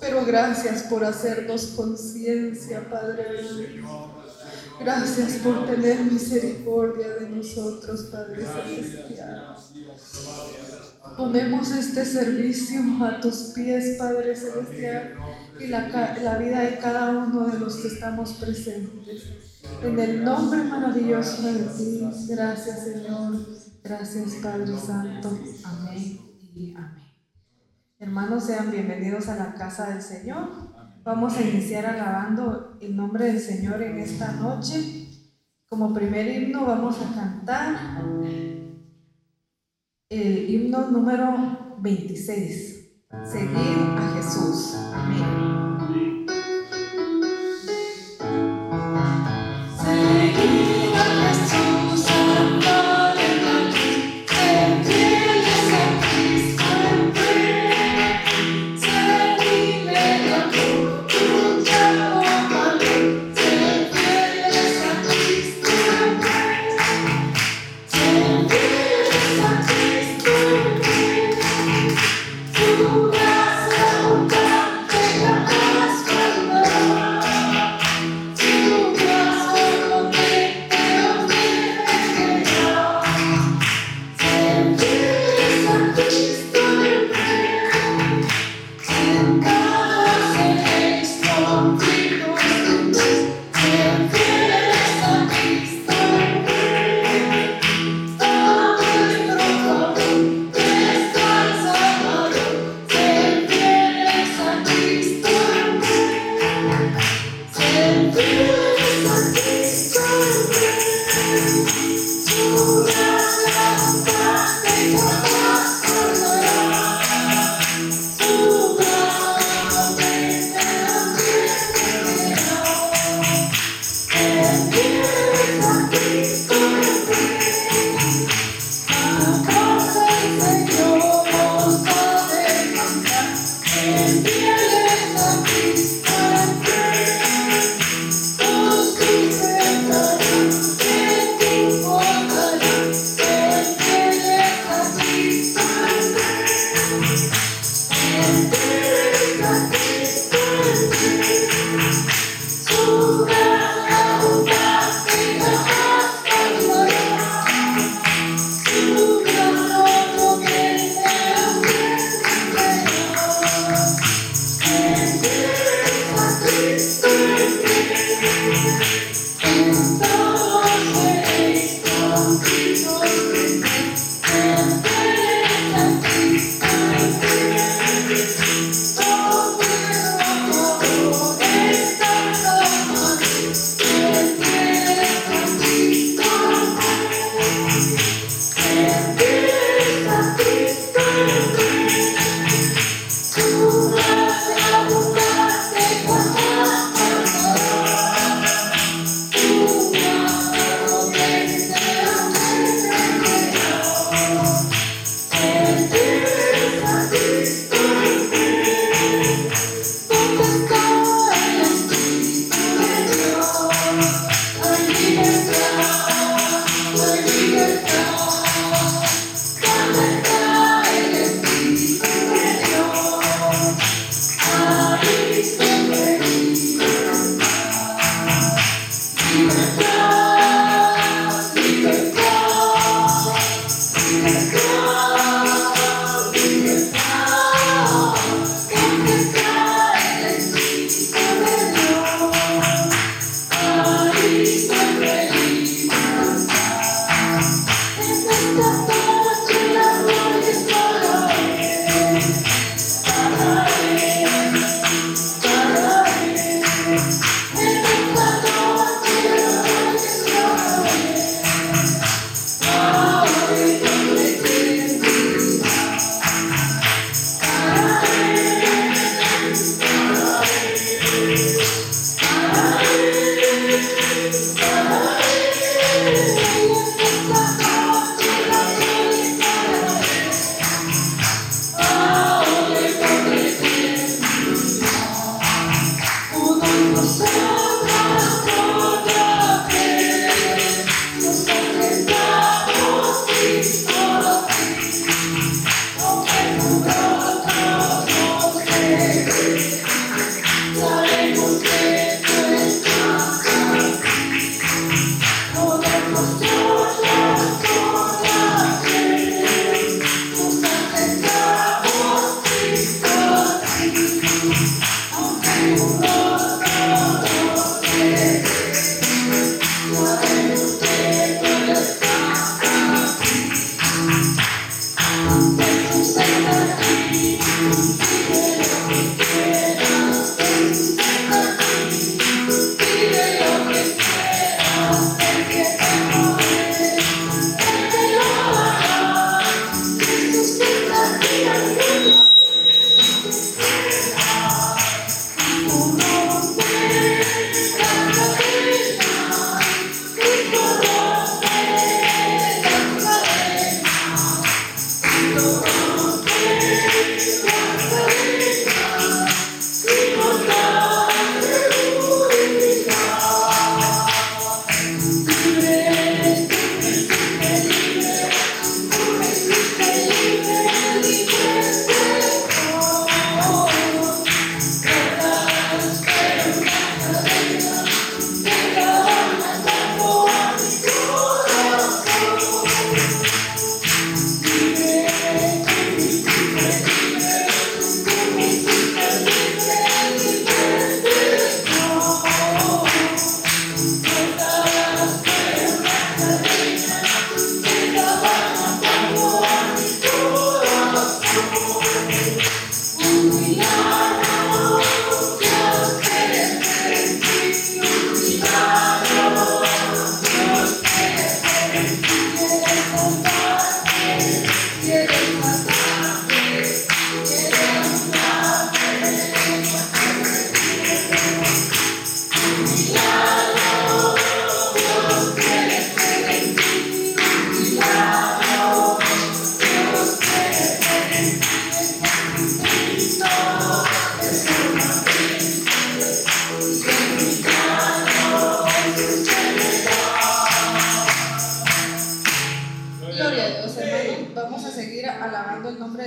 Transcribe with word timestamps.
Pero 0.00 0.24
gracias 0.24 0.84
por 0.84 1.04
hacernos 1.04 1.66
conciencia, 1.76 2.88
Padre. 2.88 3.24
Gracias 4.80 5.32
por 5.42 5.66
tener 5.66 6.00
misericordia 6.00 7.08
de 7.16 7.28
nosotros, 7.28 8.08
Padre 8.10 8.46
Celestial. 8.46 9.56
Ponemos 11.18 11.70
este 11.72 12.06
servicio 12.06 12.80
a 13.04 13.20
tus 13.20 13.52
pies, 13.54 13.96
Padre 13.98 14.34
Celestial, 14.34 15.16
y 15.60 15.66
la, 15.66 15.88
la 16.22 16.38
vida 16.38 16.60
de 16.60 16.78
cada 16.78 17.10
uno 17.10 17.48
de 17.48 17.58
los 17.58 17.76
que 17.76 17.88
estamos 17.88 18.32
presentes. 18.34 19.24
En 19.82 19.98
el 19.98 20.24
nombre 20.24 20.62
maravilloso 20.62 21.42
de 21.42 21.62
ti, 21.76 22.00
gracias 22.28 22.84
Señor, 22.84 23.46
gracias 23.84 24.32
Padre 24.42 24.78
Santo. 24.78 25.38
Amén 25.64 26.20
y 26.54 26.74
amén. 26.74 27.09
Hermanos, 28.00 28.44
sean 28.44 28.70
bienvenidos 28.70 29.28
a 29.28 29.36
la 29.36 29.52
casa 29.52 29.90
del 29.90 30.00
Señor. 30.00 30.48
Vamos 31.04 31.36
a 31.36 31.42
iniciar 31.42 31.84
alabando 31.84 32.78
el 32.80 32.96
nombre 32.96 33.26
del 33.26 33.38
Señor 33.38 33.82
en 33.82 33.98
esta 33.98 34.32
noche. 34.32 35.06
Como 35.68 35.92
primer 35.92 36.26
himno 36.26 36.64
vamos 36.64 36.96
a 36.98 37.14
cantar 37.14 38.02
el 40.08 40.48
himno 40.48 40.90
número 40.90 41.76
26. 41.78 43.04
Seguir 43.22 43.76
a 43.98 44.14
Jesús. 44.16 44.76
Amén. 44.94 46.19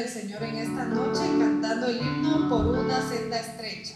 Señor 0.08 0.44
en 0.44 0.56
esta 0.58 0.86
noche 0.86 1.22
cantando 1.40 1.88
el 1.88 1.98
himno 1.98 2.50
por 2.50 2.66
una 2.66 3.02
senda 3.10 3.40
estrecha. 3.40 3.96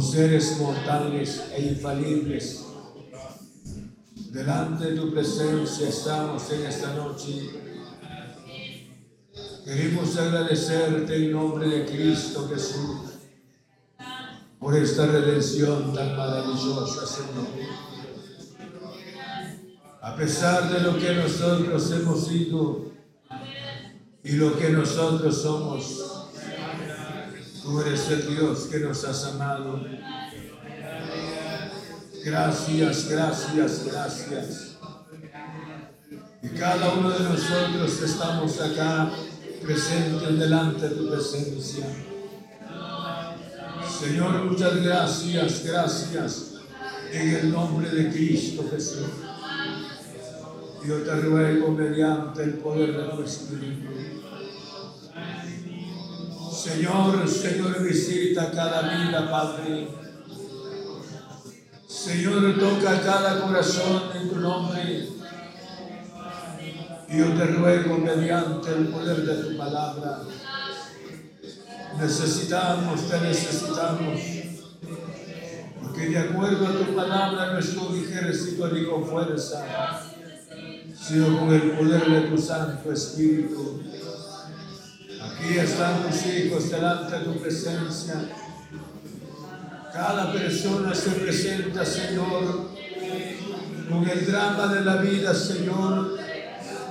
Seres 0.00 0.58
mortales 0.58 1.42
e 1.54 1.62
infalibles. 1.62 2.64
Delante 4.30 4.90
de 4.90 4.96
tu 4.96 5.12
presencia 5.12 5.88
estamos 5.88 6.50
en 6.52 6.66
esta 6.66 6.94
noche. 6.94 7.50
Queremos 9.64 10.16
agradecerte 10.16 11.16
en 11.16 11.32
nombre 11.32 11.68
de 11.68 11.86
Cristo 11.86 12.48
Jesús 12.48 13.16
por 14.58 14.76
esta 14.76 15.06
redención 15.06 15.92
tan 15.94 16.16
maravillosa, 16.16 17.06
Señor. 17.06 17.46
A 20.02 20.14
pesar 20.14 20.72
de 20.72 20.80
lo 20.80 20.98
que 20.98 21.14
nosotros 21.14 21.90
hemos 21.92 22.26
sido 22.26 22.92
y 24.22 24.32
lo 24.32 24.56
que 24.58 24.70
nosotros 24.70 25.42
somos, 25.42 26.15
Tú 27.66 27.80
eres 27.80 28.08
el 28.12 28.28
Dios 28.28 28.68
que 28.70 28.78
nos 28.78 29.02
has 29.02 29.24
amado. 29.24 29.80
Gracias, 32.24 33.08
gracias, 33.08 33.86
gracias. 33.86 34.76
cada 36.56 36.92
uno 36.94 37.10
de 37.10 37.24
nosotros 37.24 38.02
estamos 38.02 38.60
acá 38.60 39.10
presentes 39.60 40.38
delante 40.38 40.88
de 40.88 40.94
tu 40.94 41.10
presencia. 41.10 41.86
Señor, 43.98 44.44
muchas 44.44 44.84
gracias, 44.84 45.64
gracias 45.64 46.54
en 47.10 47.30
el 47.30 47.50
nombre 47.50 47.90
de 47.90 48.12
Cristo 48.12 48.64
Jesús. 48.70 49.08
Yo 50.86 51.02
te 51.02 51.16
ruego 51.16 51.72
mediante 51.72 52.44
el 52.44 52.54
poder 52.58 52.96
de 52.96 53.08
tu 53.08 53.22
Espíritu. 53.24 54.15
Señor, 56.66 57.28
Señor, 57.28 57.80
visita 57.80 58.50
cada 58.50 58.82
vida, 58.82 59.30
Padre. 59.30 59.86
Señor, 61.86 62.58
toca 62.58 63.00
cada 63.02 63.40
corazón 63.40 64.02
en 64.16 64.28
tu 64.28 64.40
nombre. 64.40 65.08
Yo 67.08 67.26
te 67.34 67.46
ruego 67.46 67.98
mediante 67.98 68.68
el 68.72 68.88
poder 68.88 69.24
de 69.24 69.44
tu 69.44 69.56
palabra. 69.56 70.22
Necesitamos, 72.00 73.08
te 73.08 73.20
necesitamos. 73.20 74.20
Porque 75.80 76.08
de 76.08 76.18
acuerdo 76.18 76.66
a 76.66 76.84
tu 76.84 76.96
palabra 76.96 77.52
nuestro 77.52 77.94
ejército 77.94 78.68
ni 78.72 78.86
con 78.86 79.06
fuerza, 79.06 79.64
sino 81.00 81.38
con 81.38 81.54
el 81.54 81.70
poder 81.70 82.10
de 82.10 82.20
tu 82.22 82.36
Santo 82.36 82.90
Espíritu. 82.90 83.82
Aquí 85.38 85.58
están 85.58 86.02
tus 86.02 86.26
hijos 86.26 86.70
delante 86.70 87.18
de 87.18 87.24
tu 87.24 87.38
presencia. 87.38 88.14
Cada 89.92 90.32
persona 90.32 90.94
se 90.94 91.10
presenta, 91.10 91.84
Señor, 91.84 92.70
con 93.90 94.08
el 94.08 94.26
drama 94.26 94.72
de 94.72 94.80
la 94.82 94.96
vida, 94.96 95.34
Señor, 95.34 96.18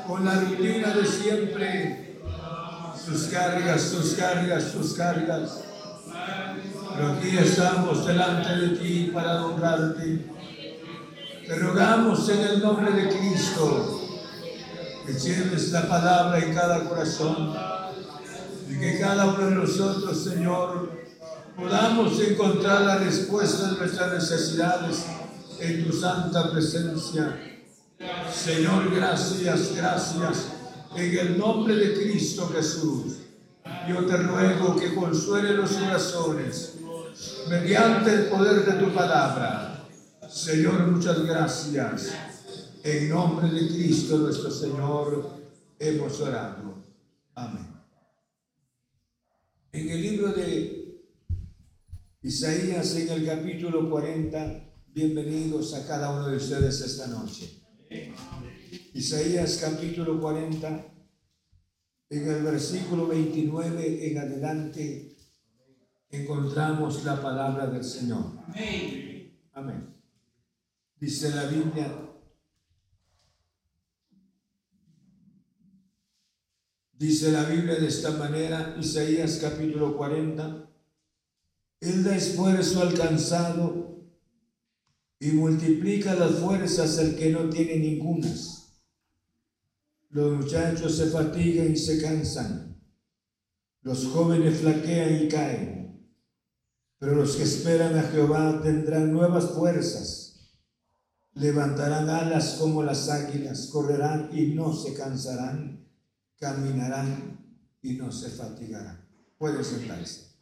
con 0.07 0.25
la 0.25 0.35
rutina 0.35 0.89
de 0.89 1.05
siempre, 1.05 2.19
sus 3.03 3.23
cargas, 3.27 3.81
sus 3.81 4.13
cargas, 4.13 4.63
sus 4.63 4.93
cargas. 4.93 5.61
Pero 6.95 7.13
aquí 7.13 7.37
estamos 7.37 8.05
delante 8.05 8.55
de 8.55 8.69
ti 8.77 9.11
para 9.13 9.43
honrarte. 9.45 10.25
Te 11.47 11.55
rogamos 11.55 12.29
en 12.29 12.39
el 12.41 12.61
nombre 12.61 12.91
de 12.91 13.09
Cristo 13.09 14.01
que 15.05 15.13
lleves 15.13 15.71
la 15.71 15.87
palabra 15.87 16.39
en 16.39 16.53
cada 16.53 16.83
corazón 16.85 17.74
y 18.69 18.79
que 18.79 18.99
cada 18.99 19.25
uno 19.25 19.45
de 19.45 19.55
nosotros, 19.55 20.23
Señor, 20.23 20.91
podamos 21.55 22.19
encontrar 22.19 22.81
la 22.81 22.97
respuesta 22.97 23.71
de 23.71 23.77
nuestras 23.77 24.13
necesidades 24.13 25.05
en 25.59 25.85
tu 25.85 25.93
santa 25.93 26.51
presencia. 26.51 27.39
Señor, 28.33 28.93
gracias, 28.93 29.75
gracias. 29.75 30.47
En 30.95 31.17
el 31.17 31.37
nombre 31.37 31.75
de 31.75 31.93
Cristo 31.93 32.49
Jesús, 32.53 33.17
yo 33.87 34.05
te 34.05 34.17
ruego 34.17 34.75
que 34.75 34.95
consuele 34.95 35.53
los 35.53 35.71
corazones 35.71 36.73
mediante 37.49 38.13
el 38.13 38.25
poder 38.27 38.65
de 38.65 38.83
tu 38.83 38.93
palabra. 38.93 39.83
Señor, 40.29 40.87
muchas 40.87 41.23
gracias. 41.23 42.11
En 42.83 43.09
nombre 43.09 43.49
de 43.49 43.67
Cristo 43.67 44.17
nuestro 44.17 44.51
Señor 44.51 45.29
hemos 45.79 46.19
orado. 46.21 46.75
Amén. 47.33 47.74
En 49.75 49.89
el 49.89 50.01
libro 50.01 50.31
de 50.31 51.03
Isaías, 52.21 52.95
en 52.95 53.09
el 53.09 53.25
capítulo 53.25 53.89
40, 53.89 54.71
bienvenidos 54.93 55.73
a 55.73 55.85
cada 55.85 56.11
uno 56.11 56.29
de 56.29 56.37
ustedes 56.37 56.79
esta 56.79 57.07
noche. 57.07 57.61
Isaías 58.93 59.57
capítulo 59.61 60.21
40, 60.21 60.93
en 62.09 62.29
el 62.29 62.43
versículo 62.43 63.07
29 63.07 64.11
en 64.11 64.17
adelante, 64.17 65.17
encontramos 66.09 67.03
la 67.03 67.21
palabra 67.21 67.67
del 67.67 67.83
Señor. 67.83 68.31
Amén. 69.51 69.93
Dice 70.97 71.35
la 71.35 71.47
Biblia, 71.47 72.04
dice 76.97 77.31
la 77.31 77.43
Biblia 77.43 77.75
de 77.75 77.87
esta 77.87 78.11
manera, 78.11 78.75
Isaías 78.79 79.39
capítulo 79.41 79.97
40, 79.97 80.69
Él 81.81 82.03
da 82.03 82.15
esfuerzo 82.15 82.81
alcanzado 82.81 84.05
y 85.19 85.31
multiplica 85.31 86.15
las 86.15 86.39
fuerzas 86.39 86.97
al 86.99 87.15
que 87.15 87.29
no 87.29 87.49
tiene 87.49 87.77
ningunas. 87.77 88.81
Los 90.09 90.37
muchachos 90.37 90.95
se 90.95 91.07
fatigan 91.07 91.71
y 91.71 91.75
se 91.75 92.01
cansan, 92.01 92.81
los 93.81 94.05
jóvenes 94.07 94.59
flaquean 94.59 95.23
y 95.23 95.27
caen, 95.27 96.09
pero 96.97 97.15
los 97.15 97.35
que 97.35 97.43
esperan 97.43 97.97
a 97.97 98.03
Jehová 98.03 98.61
tendrán 98.63 99.11
nuevas 99.11 99.51
fuerzas. 99.51 100.21
Levantarán 101.33 102.09
alas 102.09 102.55
como 102.57 102.81
las 102.81 103.09
águilas, 103.09 103.67
correrán 103.67 104.29
y 104.31 104.55
no 104.55 104.73
se 104.73 104.93
cansarán, 104.93 105.84
caminarán 106.39 107.39
y 107.81 107.93
no 107.93 108.11
se 108.11 108.29
fatigarán. 108.29 109.07
Puede 109.37 109.63
sentarse. 109.63 110.35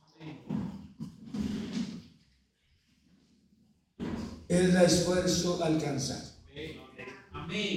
Él 4.47 4.73
da 4.73 4.83
esfuerzo 4.83 5.63
alcanzar. 5.63 6.21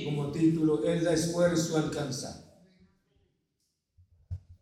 Como 0.05 0.31
título, 0.33 0.85
Él 0.85 1.05
da 1.05 1.12
esfuerzo 1.12 1.76
alcanzar. 1.76 2.46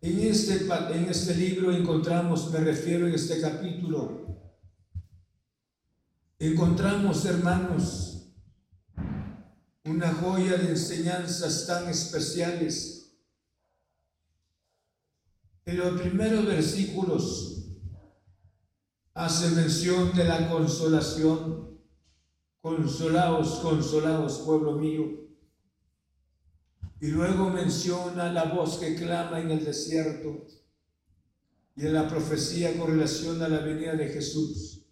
En 0.00 0.18
este, 0.20 0.66
en 0.92 1.08
este 1.08 1.34
libro 1.34 1.72
encontramos, 1.72 2.50
me 2.50 2.58
refiero 2.58 3.06
en 3.06 3.14
este 3.14 3.40
capítulo, 3.40 4.26
encontramos, 6.38 7.24
hermanos, 7.24 8.14
una 9.84 10.12
joya 10.12 10.56
de 10.56 10.70
enseñanzas 10.70 11.66
tan 11.66 11.88
especiales. 11.88 12.93
En 15.66 15.78
los 15.78 16.00
primeros 16.00 16.44
versículos 16.44 17.54
hace 19.14 19.54
mención 19.54 20.14
de 20.14 20.24
la 20.24 20.50
consolación. 20.50 21.78
Consolaos, 22.60 23.60
consolaos, 23.60 24.38
pueblo 24.40 24.72
mío. 24.72 25.04
Y 27.00 27.08
luego 27.08 27.50
menciona 27.50 28.32
la 28.32 28.44
voz 28.44 28.78
que 28.78 28.94
clama 28.94 29.40
en 29.40 29.50
el 29.50 29.64
desierto 29.64 30.46
y 31.76 31.86
en 31.86 31.92
la 31.92 32.08
profecía 32.08 32.78
con 32.78 32.90
relación 32.90 33.42
a 33.42 33.48
la 33.48 33.58
venida 33.58 33.94
de 33.94 34.08
Jesús. 34.08 34.86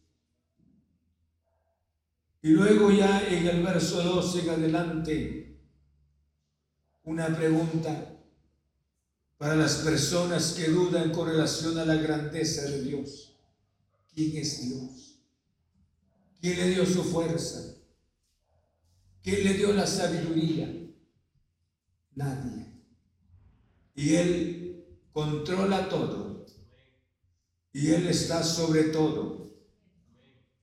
Y 2.42 2.50
luego 2.50 2.90
ya 2.90 3.26
en 3.28 3.46
el 3.46 3.62
verso 3.62 4.02
12 4.02 4.42
en 4.42 4.50
adelante, 4.50 5.60
una 7.04 7.28
pregunta 7.28 8.21
para 9.42 9.56
las 9.56 9.78
personas 9.78 10.52
que 10.52 10.68
dudan 10.68 11.10
con 11.10 11.26
relación 11.26 11.76
a 11.76 11.84
la 11.84 11.96
grandeza 11.96 12.62
de 12.62 12.80
Dios. 12.82 13.34
¿Quién 14.14 14.36
es 14.36 14.68
Dios? 14.68 15.18
¿Quién 16.40 16.58
le 16.58 16.70
dio 16.70 16.86
su 16.86 17.02
fuerza? 17.02 17.74
¿Quién 19.20 19.42
le 19.42 19.54
dio 19.54 19.72
la 19.72 19.84
sabiduría? 19.84 20.72
Nadie. 22.14 22.68
Y 23.96 24.14
Él 24.14 24.86
controla 25.12 25.88
todo. 25.88 26.46
Y 27.72 27.90
Él 27.90 28.06
está 28.06 28.44
sobre 28.44 28.84
todo. 28.84 29.56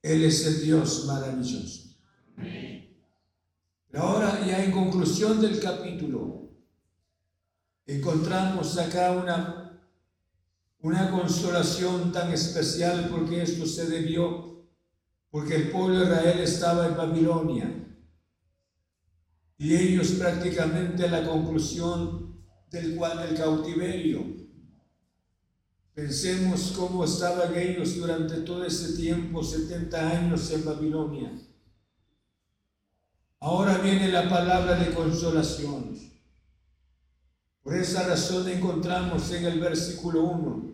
Él 0.02 0.24
es 0.24 0.46
el 0.46 0.64
Dios 0.64 1.04
maravilloso. 1.06 1.98
Ahora 3.92 4.40
ya 4.48 4.64
en 4.64 4.72
conclusión 4.72 5.42
del 5.42 5.60
capítulo, 5.60 6.49
encontramos 7.96 8.78
acá 8.78 9.12
una, 9.12 9.80
una 10.82 11.12
consolación 11.12 12.12
tan 12.12 12.32
especial 12.32 13.10
porque 13.10 13.44
esto 13.44 13.66
se 13.66 13.88
debió, 13.88 14.66
porque 15.30 15.56
el 15.56 15.72
pueblo 15.72 16.00
de 16.00 16.06
Israel 16.06 16.40
estaba 16.40 16.88
en 16.88 16.98
Babilonia 16.98 17.86
y 19.58 19.76
ellos 19.76 20.12
prácticamente 20.12 21.06
a 21.06 21.12
la 21.12 21.28
conclusión 21.28 22.44
del, 22.72 22.98
del 22.98 23.38
cautiverio 23.38 24.40
Pensemos 26.00 26.74
cómo 26.78 27.04
estaban 27.04 27.54
ellos 27.58 27.98
durante 27.98 28.36
todo 28.38 28.64
ese 28.64 28.96
tiempo, 28.96 29.44
70 29.44 30.10
años 30.10 30.50
en 30.52 30.64
Babilonia. 30.64 31.30
Ahora 33.42 33.80
viene 33.80 34.08
la 34.08 34.30
palabra 34.30 34.76
de 34.76 34.94
consolación. 34.94 36.00
Por 37.70 37.78
esa 37.78 38.08
razón 38.08 38.50
encontramos 38.50 39.30
en 39.30 39.46
el 39.46 39.60
versículo 39.60 40.24
1. 40.24 40.72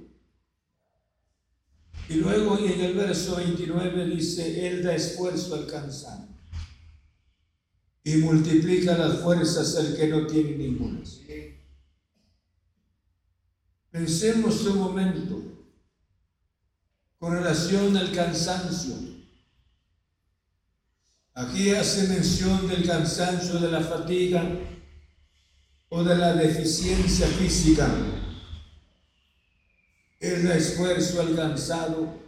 Y 2.07 2.13
luego 2.13 2.57
en 2.57 2.79
el 2.79 2.93
verso 2.93 3.35
29 3.35 4.05
dice, 4.05 4.65
Él 4.65 4.81
da 4.81 4.95
esfuerzo 4.95 5.55
al 5.55 5.63
alcanzar. 5.63 6.25
y 8.01 8.15
multiplica 8.15 8.97
las 8.97 9.19
fuerzas 9.19 9.75
al 9.75 9.97
que 9.97 10.07
no 10.07 10.25
tiene 10.25 10.51
ninguna. 10.51 11.01
Pensemos 13.91 14.65
un 14.65 14.77
momento 14.77 15.41
con 17.19 17.33
relación 17.33 17.97
al 17.97 18.09
cansancio. 18.13 18.95
Aquí 21.33 21.71
hace 21.71 22.07
mención 22.07 22.69
del 22.69 22.87
cansancio, 22.87 23.59
de 23.59 23.69
la 23.69 23.81
fatiga 23.81 24.74
o 25.89 26.03
de 26.03 26.15
la 26.15 26.33
deficiencia 26.33 27.27
física. 27.27 27.89
El 30.19 30.49
esfuerzo 30.51 31.21
alcanzado. 31.21 32.25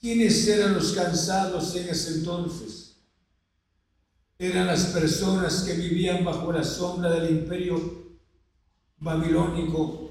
¿Quiénes 0.00 0.48
eran 0.48 0.74
los 0.74 0.92
cansados 0.92 1.76
en 1.76 1.88
ese 1.88 2.14
entonces? 2.14 2.96
Eran 4.38 4.66
las 4.66 4.86
personas 4.86 5.62
que 5.62 5.74
vivían 5.74 6.24
bajo 6.24 6.50
la 6.50 6.64
sombra 6.64 7.10
del 7.10 7.30
imperio 7.30 8.16
babilónico. 8.96 10.10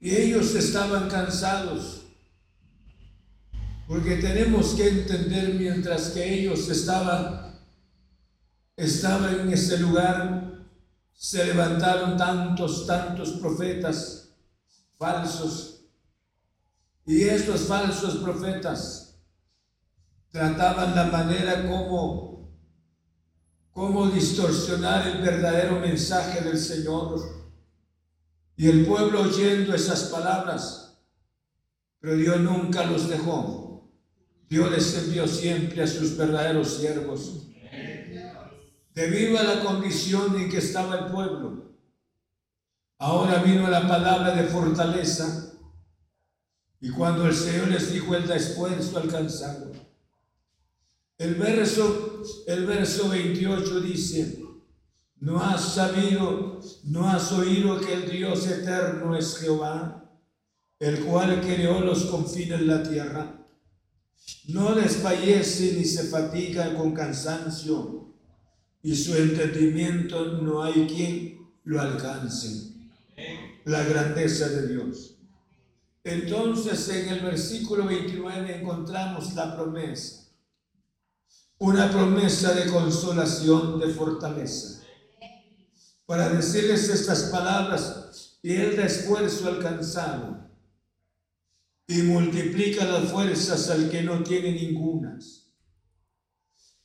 Y 0.00 0.14
ellos 0.14 0.54
estaban 0.54 1.08
cansados. 1.08 2.02
Porque 3.88 4.16
tenemos 4.16 4.74
que 4.74 4.88
entender 4.88 5.54
mientras 5.54 6.10
que 6.10 6.32
ellos 6.32 6.68
estaban, 6.68 7.41
estaban 8.84 9.40
en 9.40 9.52
ese 9.52 9.78
lugar, 9.78 10.66
se 11.12 11.44
levantaron 11.46 12.16
tantos, 12.16 12.86
tantos 12.86 13.30
profetas 13.32 14.34
falsos. 14.98 15.84
Y 17.04 17.22
estos 17.22 17.62
falsos 17.62 18.16
profetas 18.16 19.20
trataban 20.30 20.94
la 20.94 21.04
manera 21.06 21.68
como, 21.68 22.56
como 23.70 24.08
distorsionar 24.08 25.06
el 25.06 25.22
verdadero 25.22 25.78
mensaje 25.80 26.40
del 26.40 26.58
Señor. 26.58 27.20
Y 28.56 28.68
el 28.68 28.86
pueblo 28.86 29.22
oyendo 29.22 29.74
esas 29.74 30.04
palabras, 30.04 30.98
pero 32.00 32.16
Dios 32.16 32.40
nunca 32.40 32.84
los 32.84 33.08
dejó. 33.08 33.90
Dios 34.48 34.70
les 34.70 34.98
envió 34.98 35.26
siempre 35.26 35.82
a 35.82 35.86
sus 35.86 36.16
verdaderos 36.16 36.76
siervos. 36.76 37.51
Debido 38.94 39.38
a 39.38 39.42
la 39.42 39.64
condición 39.64 40.36
en 40.36 40.50
que 40.50 40.58
estaba 40.58 40.98
el 40.98 41.06
pueblo, 41.06 41.76
ahora 42.98 43.42
vino 43.42 43.68
la 43.68 43.88
palabra 43.88 44.34
de 44.34 44.44
fortaleza. 44.44 45.54
Y 46.80 46.90
cuando 46.90 47.26
el 47.26 47.34
Señor 47.34 47.68
les 47.68 47.92
dijo 47.92 48.14
el 48.14 48.30
esfuerzo 48.30 48.98
alcanzado, 48.98 49.72
el 51.16 51.36
verso, 51.36 52.22
el 52.46 52.66
verso 52.66 53.08
28 53.08 53.80
dice, 53.80 54.42
¿No 55.22 55.40
has 55.40 55.74
sabido, 55.74 56.58
no 56.82 57.08
has 57.08 57.30
oído 57.30 57.80
que 57.80 57.92
el 57.92 58.10
Dios 58.10 58.44
eterno 58.48 59.16
es 59.16 59.36
Jehová, 59.36 60.10
el 60.80 61.04
cual 61.04 61.40
creó 61.40 61.80
los 61.80 62.06
confines 62.06 62.58
de 62.58 62.66
la 62.66 62.82
tierra? 62.82 63.46
No 64.48 64.74
desfallece 64.74 65.74
ni 65.78 65.84
se 65.84 66.08
fatiga 66.08 66.74
con 66.76 66.92
cansancio, 66.92 68.01
y 68.82 68.94
su 68.96 69.14
entendimiento 69.16 70.24
no 70.42 70.62
hay 70.62 70.86
quien 70.86 71.48
lo 71.64 71.80
alcance. 71.80 72.72
La 73.64 73.84
grandeza 73.84 74.48
de 74.48 74.68
Dios. 74.68 75.14
Entonces 76.04 76.88
en 76.88 77.08
el 77.10 77.20
versículo 77.20 77.86
29 77.86 78.60
encontramos 78.60 79.34
la 79.34 79.54
promesa, 79.54 80.28
una 81.58 81.90
promesa 81.90 82.54
de 82.54 82.70
consolación, 82.70 83.78
de 83.78 83.88
fortaleza 83.88 84.82
para 86.12 86.28
decirles 86.28 86.90
estas 86.90 87.22
palabras 87.30 88.38
y 88.42 88.54
da 88.54 88.84
esfuerzo 88.84 89.48
alcanzado 89.48 90.50
y 91.86 92.02
multiplica 92.02 92.84
las 92.84 93.10
fuerzas 93.10 93.70
al 93.70 93.88
que 93.88 94.02
no 94.02 94.22
tiene 94.22 94.52
ningunas. 94.52 95.41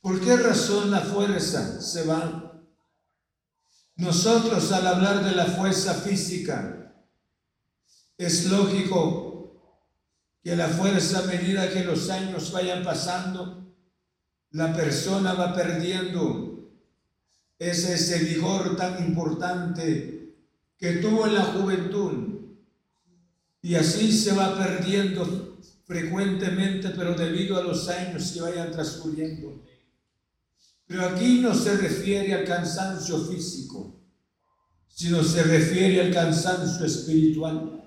¿Por 0.08 0.22
qué 0.22 0.38
razón 0.38 0.90
la 0.90 1.00
fuerza 1.00 1.82
se 1.82 2.06
va? 2.06 2.62
Nosotros 3.96 4.72
al 4.72 4.86
hablar 4.86 5.22
de 5.22 5.32
la 5.32 5.44
fuerza 5.44 5.92
física, 5.92 6.94
es 8.16 8.46
lógico 8.46 9.60
que 10.42 10.56
la 10.56 10.66
fuerza 10.66 11.18
a 11.18 11.22
medida 11.24 11.68
que 11.68 11.84
los 11.84 12.08
años 12.08 12.50
vayan 12.52 12.82
pasando, 12.82 13.70
la 14.52 14.74
persona 14.74 15.34
va 15.34 15.52
perdiendo 15.54 16.70
es 17.58 17.86
ese 17.86 18.20
vigor 18.20 18.76
tan 18.76 19.04
importante 19.06 20.38
que 20.78 20.92
tuvo 20.92 21.26
en 21.26 21.34
la 21.34 21.44
juventud. 21.44 22.46
Y 23.60 23.74
así 23.74 24.10
se 24.10 24.34
va 24.34 24.56
perdiendo 24.56 25.58
frecuentemente, 25.84 26.94
pero 26.96 27.12
debido 27.12 27.58
a 27.58 27.62
los 27.62 27.86
años 27.90 28.32
que 28.32 28.40
vayan 28.40 28.72
transcurriendo. 28.72 29.68
Pero 30.88 31.06
aquí 31.06 31.40
no 31.40 31.54
se 31.54 31.76
refiere 31.76 32.34
al 32.34 32.44
cansancio 32.44 33.20
físico, 33.26 34.02
sino 34.88 35.22
se 35.22 35.44
refiere 35.44 36.00
al 36.00 36.12
cansancio 36.12 36.84
espiritual. 36.84 37.84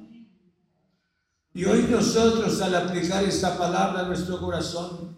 Y 1.54 1.66
hoy 1.66 1.88
nosotros 1.90 2.62
al 2.62 2.76
aplicar 2.76 3.26
esta 3.26 3.58
palabra 3.58 4.02
a 4.02 4.08
nuestro 4.08 4.40
corazón, 4.40 5.18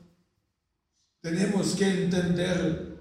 tenemos 1.22 1.76
que 1.76 2.04
entender 2.06 2.94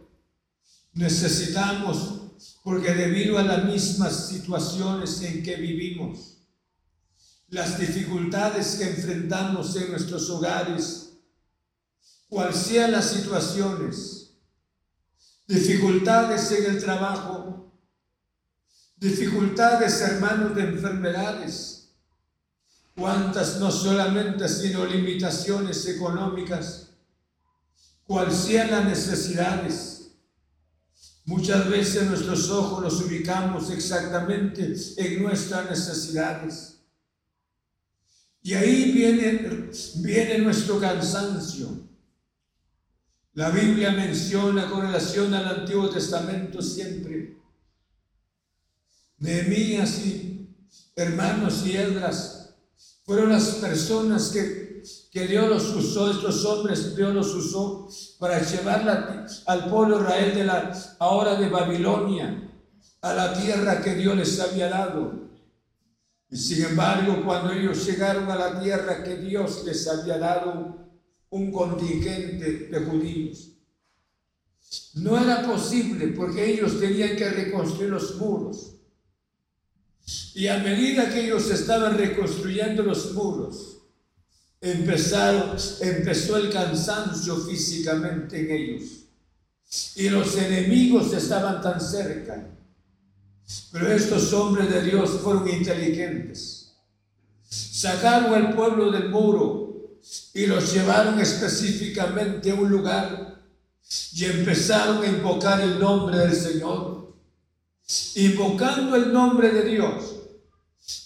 Necesitamos, 0.95 2.59
porque 2.63 2.93
debido 2.93 3.39
a 3.39 3.43
las 3.43 3.65
mismas 3.65 4.29
situaciones 4.29 5.23
en 5.23 5.43
que 5.43 5.57
vivimos, 5.57 6.37
las 7.49 7.79
dificultades 7.79 8.77
que 8.77 8.91
enfrentamos 8.91 9.75
en 9.77 9.91
nuestros 9.91 10.29
hogares, 10.29 11.15
cual 12.29 12.55
sean 12.55 12.93
las 12.93 13.11
situaciones, 13.11 14.22
dificultades 15.53 16.51
en 16.53 16.75
el 16.75 16.83
trabajo, 16.83 17.73
dificultades, 18.97 20.01
hermanos, 20.01 20.55
de 20.55 20.63
enfermedades, 20.63 21.95
cuántas 22.97 23.61
no 23.61 23.71
solamente, 23.71 24.49
sino 24.49 24.87
limitaciones 24.87 25.87
económicas, 25.89 26.91
cual 28.07 28.33
sean 28.33 28.71
las 28.71 28.85
necesidades, 28.85 29.99
Muchas 31.25 31.71
veces 31.71 32.09
nuestros 32.09 32.51
ojos 32.51 32.83
los 32.83 33.01
ubicamos 33.03 33.71
exactamente 33.71 34.75
en 34.97 35.23
nuestras 35.23 35.71
necesidades. 35.71 36.81
Y 38.43 38.55
ahí 38.55 38.91
viene, 38.91 39.71
viene 39.99 40.39
nuestro 40.39 40.81
cansancio. 40.81 41.69
La 43.35 43.51
Biblia 43.51 43.93
menciona 43.93 44.69
con 44.69 44.83
relación 44.83 45.33
al 45.35 45.61
Antiguo 45.61 45.89
Testamento 45.89 46.61
siempre. 46.61 47.39
Nehemías 49.19 50.05
y 50.05 50.49
hermanos 50.97 51.65
y 51.67 51.77
Edras 51.77 52.55
fueron 53.05 53.31
las 53.31 53.47
personas 53.57 54.31
que 54.31 54.63
que 55.11 55.27
Dios 55.27 55.49
los 55.49 55.77
usó, 55.77 56.11
estos 56.11 56.45
hombres, 56.45 56.97
Dios 56.97 57.15
los 57.15 57.35
usó 57.35 57.89
para 58.19 58.43
llevar 58.43 59.27
al 59.47 59.71
pueblo 59.71 60.01
Israel 60.01 60.35
de 60.35 60.45
la 60.45 60.73
ahora 60.99 61.37
de 61.37 61.49
Babilonia 61.49 62.51
a 63.01 63.15
la 63.15 63.35
tierra 63.35 63.83
que 63.83 63.95
Dios 63.95 64.17
les 64.17 64.41
había 64.41 64.69
dado. 64.69 65.31
Y 66.31 66.37
sin 66.37 66.65
embargo, 66.65 67.23
cuando 67.25 67.53
ellos 67.53 67.85
llegaron 67.87 68.31
a 68.31 68.37
la 68.37 68.61
tierra 68.61 69.05
que 69.05 69.17
Dios 69.17 69.65
les 69.65 69.87
había 69.87 70.19
dado, 70.19 70.92
un 71.33 71.51
contingente 71.51 72.69
de 72.71 72.81
judíos, 72.81 73.53
no 74.95 75.19
era 75.19 75.43
posible 75.47 76.09
porque 76.09 76.53
ellos 76.53 76.79
tenían 76.79 77.17
que 77.17 77.29
reconstruir 77.29 77.91
los 77.91 78.17
muros. 78.17 78.75
Y 80.35 80.47
a 80.49 80.59
medida 80.59 81.11
que 81.11 81.25
ellos 81.25 81.51
estaban 81.51 81.97
reconstruyendo 81.97 82.83
los 82.83 83.13
muros, 83.13 83.79
empezaron, 84.61 85.57
empezó 85.81 86.37
el 86.37 86.51
cansancio 86.51 87.37
físicamente 87.37 88.41
en 88.41 88.51
ellos. 88.51 88.83
Y 89.97 90.11
los 90.11 90.37
enemigos 90.37 91.15
estaban 91.15 91.63
tan 91.63 91.81
cerca. 91.81 92.47
Pero 93.73 93.91
estos 93.91 94.33
hombres 94.35 94.71
de 94.71 94.83
Dios 94.83 95.11
fueron 95.23 95.49
inteligentes. 95.49 96.75
Sacaron 97.49 98.35
al 98.35 98.55
pueblo 98.55 98.91
del 98.91 99.09
muro 99.09 99.72
y 100.35 100.47
los 100.47 100.73
llevaron 100.73 101.21
específicamente 101.21 102.51
a 102.51 102.55
un 102.55 102.71
lugar 102.71 103.43
y 104.13 104.25
empezaron 104.25 105.03
a 105.03 105.07
invocar 105.07 105.61
el 105.61 105.79
nombre 105.79 106.19
del 106.19 106.35
Señor. 106.35 107.15
Invocando 108.15 108.97
el 108.97 109.13
nombre 109.13 109.51
de 109.51 109.65
Dios. 109.65 110.17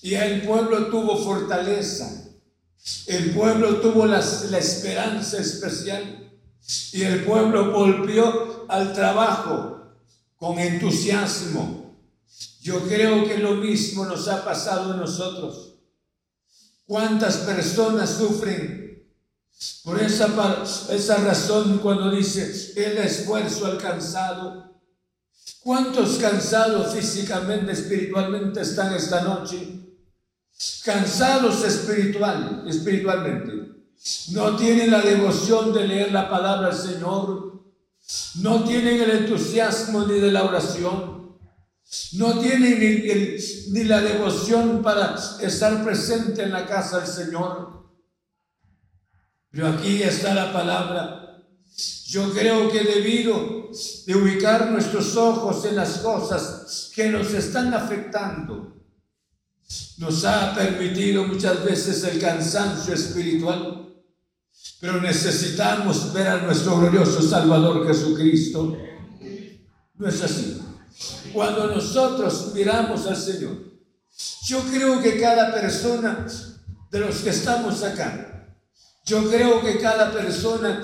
Y 0.02 0.14
el 0.14 0.42
pueblo 0.42 0.86
tuvo 0.86 1.16
fortaleza 1.16 2.26
el 3.06 3.32
pueblo 3.32 3.80
tuvo 3.80 4.06
la, 4.06 4.20
esperanza 4.20 5.38
especial 5.38 6.30
Y 6.92 7.02
el 7.02 7.24
pueblo 7.24 7.72
volvió 7.72 8.66
al 8.68 8.92
trabajo 8.92 9.72
con 10.36 10.58
entusiasmo. 10.58 11.96
Yo 12.60 12.80
creo 12.86 13.26
que 13.26 13.38
lo 13.38 13.54
mismo 13.54 14.04
nos 14.04 14.28
ha 14.28 14.44
pasado 14.44 14.92
a 14.92 14.96
nosotros. 14.96 15.74
¿Cuántas 16.84 17.38
personas 17.38 18.10
sufren 18.10 18.85
por 19.84 20.00
esa, 20.02 20.28
esa 20.90 21.16
razón 21.18 21.78
cuando 21.78 22.10
dice 22.10 22.72
el 22.76 22.98
esfuerzo 22.98 23.66
alcanzado? 23.66 24.66
¿Cuántos 25.60 26.18
cansados 26.18 26.94
físicamente, 26.94 27.72
espiritualmente 27.72 28.60
están 28.60 28.94
esta 28.94 29.22
noche? 29.22 29.86
Cansados 30.84 31.64
espiritual, 31.64 32.64
espiritualmente. 32.68 33.76
No 34.30 34.56
tienen 34.56 34.90
la 34.90 35.00
devoción 35.00 35.72
de 35.72 35.88
leer 35.88 36.12
la 36.12 36.30
palabra 36.30 36.68
del 36.68 36.76
Señor. 36.76 37.64
No 38.36 38.62
tienen 38.64 39.00
el 39.00 39.10
entusiasmo 39.10 40.06
ni 40.06 40.20
de 40.20 40.30
la 40.30 40.44
oración. 40.44 41.36
No 42.12 42.38
tienen 42.38 42.78
ni, 42.78 43.72
ni 43.72 43.84
la 43.84 44.00
devoción 44.00 44.82
para 44.82 45.16
estar 45.40 45.82
presente 45.84 46.42
en 46.42 46.52
la 46.52 46.66
casa 46.66 47.00
del 47.00 47.08
Señor. 47.08 47.85
Pero 49.50 49.68
aquí 49.68 50.02
está 50.02 50.34
la 50.34 50.52
palabra 50.52 51.26
yo 52.06 52.32
creo 52.32 52.70
que 52.70 52.84
debido 52.84 53.68
de 54.06 54.16
ubicar 54.16 54.70
nuestros 54.70 55.16
ojos 55.16 55.64
en 55.64 55.76
las 55.76 55.98
cosas 55.98 56.90
que 56.94 57.10
nos 57.10 57.34
están 57.34 57.74
afectando, 57.74 58.74
nos 59.98 60.24
ha 60.24 60.54
permitido 60.54 61.24
muchas 61.24 61.64
veces 61.64 62.04
el 62.04 62.20
cansancio 62.20 62.94
espiritual, 62.94 63.92
pero 64.80 65.00
necesitamos 65.00 66.12
ver 66.12 66.28
a 66.28 66.42
nuestro 66.42 66.78
glorioso 66.78 67.20
Salvador 67.20 67.86
Jesucristo. 67.86 68.76
No 69.94 70.08
es 70.08 70.22
así. 70.22 70.62
Cuando 71.32 71.66
nosotros 71.66 72.52
miramos 72.54 73.06
al 73.06 73.16
Señor, 73.16 73.56
yo 74.46 74.60
creo 74.70 75.02
que 75.02 75.20
cada 75.20 75.52
persona 75.52 76.24
de 76.90 77.00
los 77.00 77.16
que 77.16 77.30
estamos 77.30 77.82
acá, 77.82 78.35
yo 79.06 79.30
creo 79.30 79.62
que 79.62 79.78
cada 79.78 80.12
persona 80.12 80.82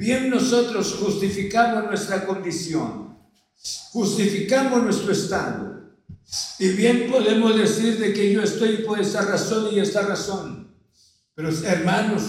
Bien 0.00 0.30
nosotros 0.30 0.96
justificamos 0.98 1.84
nuestra 1.84 2.24
condición, 2.24 3.18
justificamos 3.92 4.82
nuestro 4.82 5.12
estado. 5.12 5.90
Y 6.58 6.68
bien 6.70 7.10
podemos 7.10 7.54
decir 7.54 7.98
de 7.98 8.14
que 8.14 8.32
yo 8.32 8.42
estoy 8.42 8.78
por 8.78 8.98
esta 8.98 9.20
razón 9.20 9.68
y 9.70 9.78
esta 9.78 10.00
razón. 10.00 10.74
Pero 11.34 11.50
hermanos, 11.66 12.22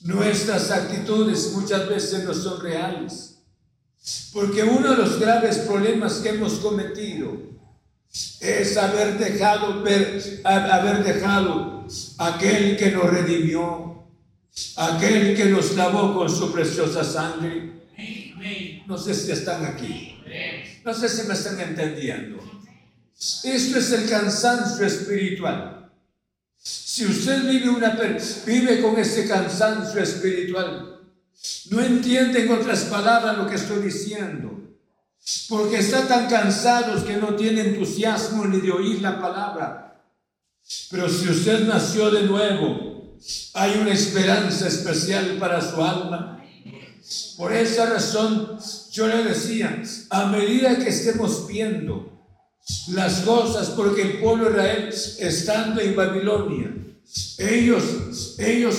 nuestras 0.00 0.70
actitudes 0.70 1.52
muchas 1.52 1.86
veces 1.90 2.24
no 2.24 2.32
son 2.32 2.58
reales. 2.62 3.42
Porque 4.32 4.62
uno 4.62 4.92
de 4.92 4.96
los 4.96 5.20
graves 5.20 5.58
problemas 5.58 6.14
que 6.20 6.30
hemos 6.30 6.54
cometido 6.54 7.36
es 8.40 8.76
haber 8.78 9.18
dejado, 9.18 9.84
haber 10.44 11.04
dejado 11.04 11.86
aquel 12.16 12.78
que 12.78 12.92
nos 12.92 13.10
redimió, 13.10 13.97
aquel 14.76 15.36
que 15.36 15.46
nos 15.46 15.74
lavó 15.74 16.14
con 16.14 16.28
su 16.28 16.52
preciosa 16.52 17.04
sangre. 17.04 17.72
No 18.86 18.96
sé 18.96 19.14
si 19.14 19.32
están 19.32 19.64
aquí. 19.64 20.16
No 20.84 20.94
sé 20.94 21.08
si 21.08 21.26
me 21.26 21.34
están 21.34 21.60
entendiendo. 21.60 22.38
Esto 23.18 23.78
es 23.78 23.92
el 23.92 24.08
cansancio 24.08 24.86
espiritual. 24.86 25.90
Si 26.56 27.06
usted 27.06 27.48
vive, 27.48 27.68
una, 27.68 27.96
vive 28.46 28.80
con 28.80 28.98
ese 28.98 29.26
cansancio 29.28 30.00
espiritual, 30.00 31.00
no 31.70 31.80
entiende 31.80 32.44
en 32.44 32.52
otras 32.52 32.84
palabras 32.84 33.36
lo 33.36 33.46
que 33.48 33.56
estoy 33.56 33.82
diciendo. 33.82 34.58
Porque 35.48 35.78
está 35.78 36.06
tan 36.06 36.28
cansados 36.28 37.04
que 37.04 37.16
no 37.16 37.34
tiene 37.34 37.60
entusiasmo 37.60 38.46
ni 38.46 38.60
de 38.60 38.72
oír 38.72 39.02
la 39.02 39.20
palabra. 39.20 40.02
Pero 40.90 41.08
si 41.08 41.28
usted 41.28 41.66
nació 41.66 42.10
de 42.10 42.22
nuevo, 42.22 42.87
hay 43.54 43.78
una 43.80 43.92
esperanza 43.92 44.68
especial 44.68 45.36
para 45.38 45.60
su 45.60 45.82
alma. 45.82 46.44
Por 47.36 47.52
esa 47.52 47.86
razón 47.86 48.58
yo 48.92 49.08
le 49.08 49.24
decía, 49.24 49.82
a 50.10 50.26
medida 50.26 50.76
que 50.76 50.88
estemos 50.88 51.46
viendo 51.46 52.18
las 52.88 53.20
cosas, 53.20 53.70
porque 53.70 54.02
el 54.02 54.18
pueblo 54.20 54.46
de 54.46 54.50
Israel, 54.50 54.94
estando 55.20 55.80
en 55.80 55.96
Babilonia, 55.96 56.74
ellos, 57.38 58.36
ellos 58.38 58.76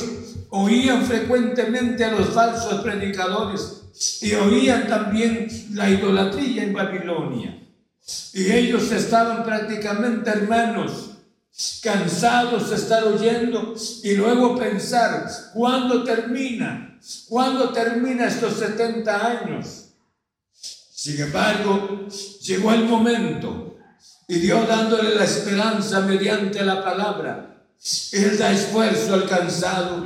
oían 0.50 1.06
frecuentemente 1.06 2.04
a 2.04 2.12
los 2.12 2.30
falsos 2.30 2.82
predicadores 2.82 4.20
y 4.22 4.34
oían 4.34 4.88
también 4.88 5.48
la 5.74 5.90
idolatría 5.90 6.64
en 6.64 6.74
Babilonia. 6.74 7.68
Y 8.34 8.52
ellos 8.52 8.92
estaban 8.92 9.44
prácticamente 9.44 10.30
hermanos 10.30 11.12
cansados 11.82 12.70
de 12.70 12.76
estar 12.76 13.04
oyendo 13.04 13.74
y 14.04 14.16
luego 14.16 14.58
pensar, 14.58 15.30
¿cuándo 15.54 16.04
termina? 16.04 16.98
¿Cuándo 17.28 17.70
termina 17.70 18.28
estos 18.28 18.54
70 18.54 19.28
años? 19.28 19.86
Sin 20.52 21.22
embargo, 21.22 22.08
llegó 22.42 22.74
el 22.74 22.86
momento 22.86 23.78
y 24.28 24.36
Dios 24.36 24.68
dándole 24.68 25.16
la 25.16 25.24
esperanza 25.24 26.02
mediante 26.02 26.64
la 26.64 26.84
palabra. 26.84 27.66
Él 28.12 28.38
da 28.38 28.52
esfuerzo 28.52 29.14
al 29.14 29.28
cansado. 29.28 30.06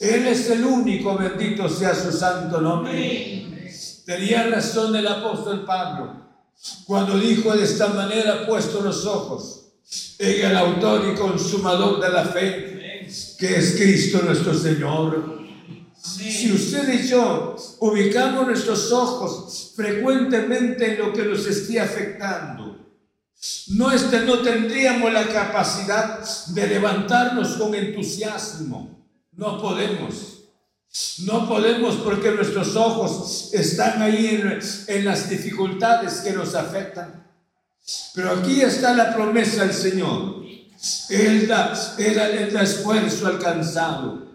Él 0.00 0.26
es 0.26 0.48
el 0.50 0.64
único, 0.64 1.16
bendito 1.16 1.68
sea 1.68 1.94
su 1.94 2.12
santo 2.12 2.60
nombre. 2.60 3.72
Tenía 4.04 4.46
razón 4.46 4.94
el 4.94 5.06
apóstol 5.06 5.64
Pablo 5.64 6.26
cuando 6.86 7.18
dijo 7.18 7.54
de 7.54 7.64
esta 7.64 7.88
manera, 7.88 8.46
puesto 8.46 8.80
los 8.80 9.04
ojos 9.04 9.65
en 10.18 10.50
el 10.50 10.56
autor 10.56 11.12
y 11.12 11.16
consumador 11.16 12.00
de 12.00 12.08
la 12.10 12.24
fe, 12.24 13.06
que 13.38 13.56
es 13.56 13.76
Cristo 13.76 14.22
nuestro 14.22 14.54
Señor. 14.54 15.36
Si 15.96 16.52
usted 16.52 16.88
y 16.92 17.08
yo 17.08 17.56
ubicamos 17.80 18.46
nuestros 18.46 18.92
ojos 18.92 19.72
frecuentemente 19.74 20.92
en 20.92 20.98
lo 20.98 21.12
que 21.12 21.24
nos 21.24 21.46
esté 21.46 21.80
afectando, 21.80 22.76
no, 23.68 23.90
este, 23.92 24.20
no 24.20 24.38
tendríamos 24.40 25.12
la 25.12 25.26
capacidad 25.26 26.20
de 26.48 26.66
levantarnos 26.66 27.56
con 27.56 27.74
entusiasmo. 27.74 29.04
No 29.32 29.60
podemos. 29.60 30.36
No 31.24 31.46
podemos 31.46 31.96
porque 31.96 32.30
nuestros 32.30 32.74
ojos 32.74 33.50
están 33.52 34.00
ahí 34.00 34.28
en, 34.28 34.58
en 34.88 35.04
las 35.04 35.28
dificultades 35.28 36.20
que 36.20 36.32
nos 36.32 36.54
afectan. 36.54 37.25
Pero 38.14 38.32
aquí 38.32 38.60
está 38.60 38.94
la 38.94 39.14
promesa 39.14 39.64
del 39.64 39.74
Señor. 39.74 40.44
Él 41.08 41.46
da, 41.46 41.72
él, 41.98 42.56
esfuerzo 42.56 43.26
alcanzado. 43.26 44.26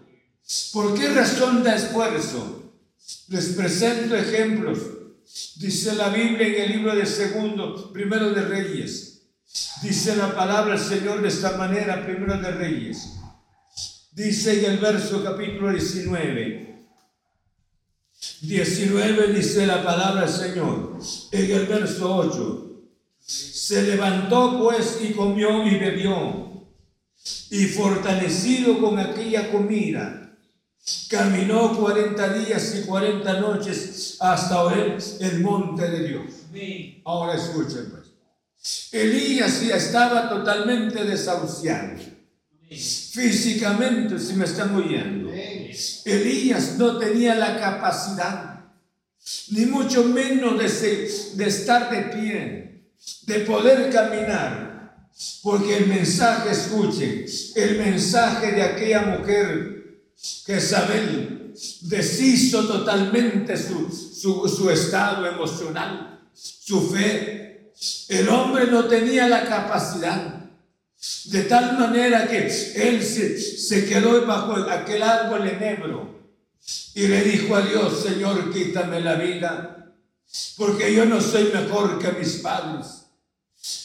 ¿Por 0.72 0.94
qué 0.94 1.08
razón 1.08 1.62
da 1.62 1.76
esfuerzo? 1.76 2.72
Les 3.28 3.46
presento 3.50 4.16
ejemplos. 4.16 4.78
Dice 5.56 5.94
la 5.94 6.08
Biblia 6.08 6.46
en 6.46 6.62
el 6.62 6.72
libro 6.72 6.94
de 6.94 7.06
segundo, 7.06 7.92
primero 7.92 8.30
de 8.30 8.42
Reyes. 8.42 9.22
Dice 9.82 10.16
la 10.16 10.34
palabra 10.34 10.74
del 10.74 10.84
Señor 10.84 11.20
de 11.22 11.28
esta 11.28 11.56
manera, 11.56 12.04
primero 12.04 12.38
de 12.38 12.50
Reyes. 12.50 13.12
Dice 14.12 14.64
en 14.64 14.72
el 14.72 14.78
verso 14.78 15.22
capítulo 15.22 15.70
19. 15.70 16.86
19 18.42 19.32
dice 19.32 19.66
la 19.66 19.82
palabra 19.84 20.22
del 20.22 20.30
Señor. 20.30 20.98
En 21.30 21.50
el 21.50 21.66
verso 21.66 22.16
8. 22.16 22.71
Se 23.32 23.82
levantó 23.82 24.58
pues 24.58 24.98
y 25.00 25.14
comió 25.14 25.66
y 25.66 25.78
bebió, 25.78 26.66
y 27.50 27.64
fortalecido 27.64 28.78
con 28.78 28.98
aquella 28.98 29.50
comida, 29.50 30.36
caminó 31.08 31.74
cuarenta 31.78 32.30
días 32.34 32.74
y 32.76 32.82
cuarenta 32.82 33.40
noches 33.40 34.18
hasta 34.20 34.74
el 35.20 35.40
monte 35.40 35.90
de 35.90 36.08
Dios. 36.08 36.24
Ahora 37.06 37.36
escuchen 37.36 37.90
pues. 37.90 38.92
Elías 38.92 39.66
ya 39.66 39.76
estaba 39.76 40.28
totalmente 40.28 41.02
desahuciado. 41.02 41.98
Físicamente, 42.68 44.18
si 44.18 44.34
me 44.34 44.44
están 44.44 44.74
oyendo. 44.74 45.32
Elías 46.04 46.76
no 46.76 46.98
tenía 46.98 47.34
la 47.34 47.58
capacidad, 47.58 48.66
ni 49.52 49.64
mucho 49.64 50.04
menos 50.04 50.58
de, 50.58 51.10
de 51.36 51.46
estar 51.46 51.90
de 51.90 52.02
pie 52.14 52.71
de 53.22 53.40
poder 53.40 53.90
caminar, 53.90 55.08
porque 55.42 55.76
el 55.76 55.86
mensaje, 55.86 56.50
escuche, 56.50 57.26
el 57.56 57.78
mensaje 57.78 58.52
de 58.52 58.62
aquella 58.62 59.02
mujer 59.02 60.02
que 60.46 60.56
Isabel 60.56 61.54
deshizo 61.82 62.66
totalmente 62.66 63.56
su, 63.56 64.48
su, 64.48 64.70
estado 64.70 65.26
emocional, 65.26 66.20
su 66.34 66.90
fe. 66.90 67.72
El 68.08 68.28
hombre 68.28 68.66
no 68.66 68.84
tenía 68.84 69.28
la 69.28 69.44
capacidad. 69.44 70.40
De 71.26 71.42
tal 71.42 71.78
manera 71.78 72.28
que 72.28 72.46
él 72.76 73.02
se, 73.02 73.38
se 73.38 73.86
quedó 73.86 74.24
bajo 74.24 74.54
aquel 74.70 75.02
árbol 75.02 75.48
enebro 75.48 76.12
y 76.94 77.08
le 77.08 77.24
dijo 77.24 77.56
a 77.56 77.62
Dios, 77.62 78.02
Señor, 78.02 78.52
quítame 78.52 79.00
la 79.00 79.14
vida, 79.16 79.81
porque 80.56 80.94
yo 80.94 81.04
no 81.04 81.20
soy 81.20 81.50
mejor 81.52 81.98
que 81.98 82.12
mis 82.12 82.36
padres. 82.36 83.02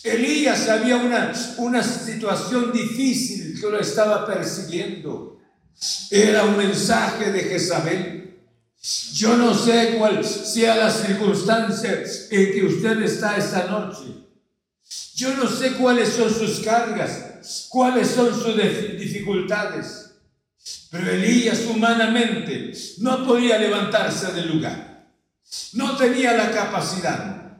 Elías 0.03 0.67
había 0.69 0.97
una, 0.97 1.33
una 1.57 1.83
situación 1.83 2.71
difícil 2.71 3.59
que 3.59 3.69
lo 3.69 3.79
estaba 3.79 4.25
persiguiendo. 4.25 5.39
Era 6.09 6.45
un 6.45 6.57
mensaje 6.57 7.31
de 7.31 7.41
Jezabel. 7.41 8.17
Yo 9.13 9.35
no 9.35 9.53
sé 9.53 9.95
cuál 9.97 10.23
sea 10.23 10.75
la 10.75 10.89
circunstancia 10.91 12.03
en 12.31 12.51
que 12.53 12.65
usted 12.65 13.01
está 13.01 13.37
esta 13.37 13.65
noche. 13.65 14.27
Yo 15.15 15.35
no 15.35 15.49
sé 15.49 15.73
cuáles 15.73 16.09
son 16.09 16.33
sus 16.33 16.59
cargas, 16.59 17.67
cuáles 17.69 18.07
son 18.07 18.33
sus 18.33 18.55
dificultades. 18.55 20.11
Pero 20.89 21.11
Elías 21.11 21.61
humanamente 21.67 22.71
no 22.99 23.25
podía 23.25 23.57
levantarse 23.57 24.31
del 24.31 24.53
lugar. 24.53 24.96
No 25.73 25.95
tenía 25.97 26.33
la 26.33 26.51
capacidad. 26.51 27.57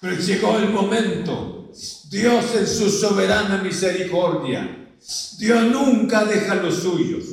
Pero 0.00 0.16
llegó 0.16 0.58
el 0.58 0.70
momento. 0.70 1.70
Dios 2.10 2.44
en 2.56 2.66
su 2.66 2.90
soberana 2.90 3.58
misericordia. 3.58 4.88
Dios 5.38 5.64
nunca 5.64 6.24
deja 6.24 6.56
los 6.56 6.76
suyos. 6.76 7.24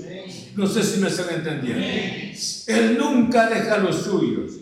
No 0.55 0.67
sé 0.67 0.83
si 0.83 0.99
me 0.99 1.07
están 1.07 1.29
entendiendo. 1.29 1.85
Él 2.67 2.97
nunca 2.97 3.49
deja 3.49 3.77
los 3.77 4.03
suyos. 4.03 4.53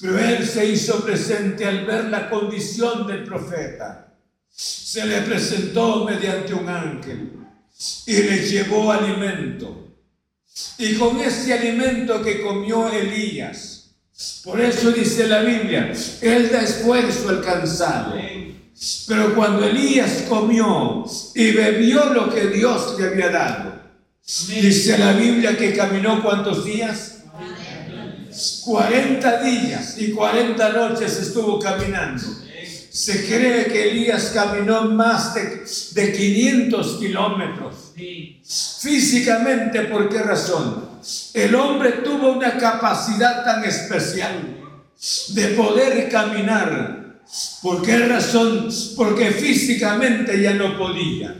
Pero 0.00 0.18
Él 0.18 0.46
se 0.46 0.66
hizo 0.66 1.04
presente 1.04 1.64
al 1.64 1.86
ver 1.86 2.04
la 2.06 2.28
condición 2.28 3.06
del 3.06 3.24
profeta. 3.24 4.14
Se 4.50 5.04
le 5.06 5.22
presentó 5.22 6.04
mediante 6.04 6.54
un 6.54 6.68
ángel 6.68 7.32
y 8.06 8.12
le 8.12 8.48
llevó 8.48 8.92
alimento 8.92 9.84
y 10.78 10.94
con 10.94 11.20
ese 11.20 11.52
alimento 11.52 12.22
que 12.22 12.42
comió 12.42 12.88
Elías. 12.88 13.83
Por 14.44 14.60
eso 14.60 14.92
dice 14.92 15.26
la 15.26 15.40
Biblia, 15.40 15.92
Él 16.20 16.50
da 16.50 16.62
esfuerzo 16.62 17.28
al 17.28 17.42
cansado. 17.42 18.14
Pero 19.08 19.34
cuando 19.34 19.64
Elías 19.64 20.24
comió 20.28 21.04
y 21.34 21.52
bebió 21.52 22.12
lo 22.12 22.32
que 22.32 22.48
Dios 22.48 22.96
le 22.98 23.06
había 23.08 23.30
dado, 23.30 23.72
dice 24.48 24.98
la 24.98 25.12
Biblia 25.12 25.56
que 25.56 25.74
caminó 25.74 26.22
cuántos 26.22 26.64
días? 26.64 27.10
40 28.64 29.42
días 29.42 29.96
y 29.98 30.10
40 30.10 30.68
noches 30.70 31.18
estuvo 31.20 31.58
caminando. 31.58 32.22
Se 32.90 33.26
cree 33.26 33.66
que 33.66 33.90
Elías 33.90 34.30
caminó 34.32 34.82
más 34.82 35.34
de, 35.34 35.64
de 36.00 36.12
500 36.12 36.98
kilómetros 36.98 37.84
Físicamente, 38.44 39.82
¿por 39.82 40.08
qué 40.08 40.18
razón? 40.18 40.93
El 41.32 41.54
hombre 41.54 41.92
tuvo 42.04 42.32
una 42.32 42.56
capacidad 42.58 43.44
tan 43.44 43.64
especial 43.64 44.56
de 45.28 45.48
poder 45.48 46.08
caminar. 46.08 47.22
¿Por 47.62 47.82
qué 47.82 47.98
razón? 48.06 48.68
Porque 48.96 49.30
físicamente 49.30 50.40
ya 50.40 50.54
no 50.54 50.78
podía. 50.78 51.34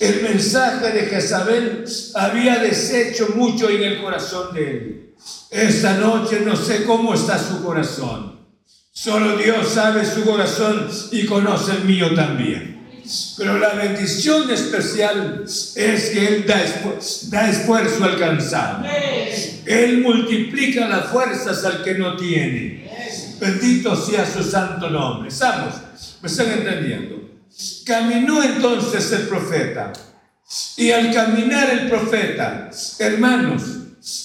El 0.00 0.22
mensaje 0.22 0.90
de 0.90 1.06
Jezabel 1.06 1.84
había 2.14 2.58
deshecho 2.58 3.30
mucho 3.34 3.70
en 3.70 3.82
el 3.82 4.02
corazón 4.02 4.54
de 4.54 4.70
él. 4.70 5.14
Esta 5.50 5.94
noche 5.94 6.40
no 6.44 6.56
sé 6.56 6.84
cómo 6.84 7.14
está 7.14 7.38
su 7.38 7.62
corazón. 7.64 8.40
Solo 8.92 9.36
Dios 9.36 9.68
sabe 9.70 10.04
su 10.04 10.24
corazón 10.24 10.88
y 11.10 11.24
conoce 11.24 11.72
el 11.72 11.84
mío 11.84 12.14
también. 12.14 12.71
Pero 13.36 13.58
la 13.58 13.74
bendición 13.74 14.50
especial 14.50 15.42
es 15.44 16.10
que 16.10 16.28
Él 16.28 16.46
da, 16.46 16.62
da 17.28 17.50
esfuerzo 17.50 18.04
al 18.04 18.18
cansado. 18.18 18.84
Él 19.66 20.00
multiplica 20.00 20.88
las 20.88 21.06
fuerzas 21.06 21.64
al 21.64 21.82
que 21.82 21.94
no 21.94 22.16
tiene. 22.16 22.90
Bendito 23.40 23.96
sea 23.96 24.24
su 24.24 24.42
santo 24.42 24.88
nombre. 24.88 25.28
¿Estamos? 25.28 25.74
¿Me 26.20 26.28
están 26.28 26.50
entendiendo? 26.52 27.28
Caminó 27.84 28.42
entonces 28.42 29.10
el 29.12 29.28
profeta. 29.28 29.92
Y 30.76 30.90
al 30.90 31.12
caminar 31.12 31.70
el 31.70 31.88
profeta, 31.88 32.70
hermanos, 32.98 33.62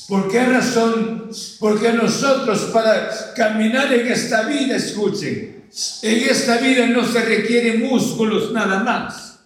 ¿por 0.07 0.29
qué 0.29 0.45
razón? 0.45 1.29
Porque 1.59 1.93
nosotros 1.93 2.69
para 2.73 3.09
caminar 3.35 3.91
en 3.93 4.07
esta 4.11 4.43
vida, 4.43 4.75
escuchen, 4.75 5.56
en 6.01 6.29
esta 6.29 6.57
vida 6.57 6.87
no 6.87 7.05
se 7.05 7.21
requiere 7.23 7.77
músculos 7.77 8.51
nada 8.51 8.83
más. 8.83 9.39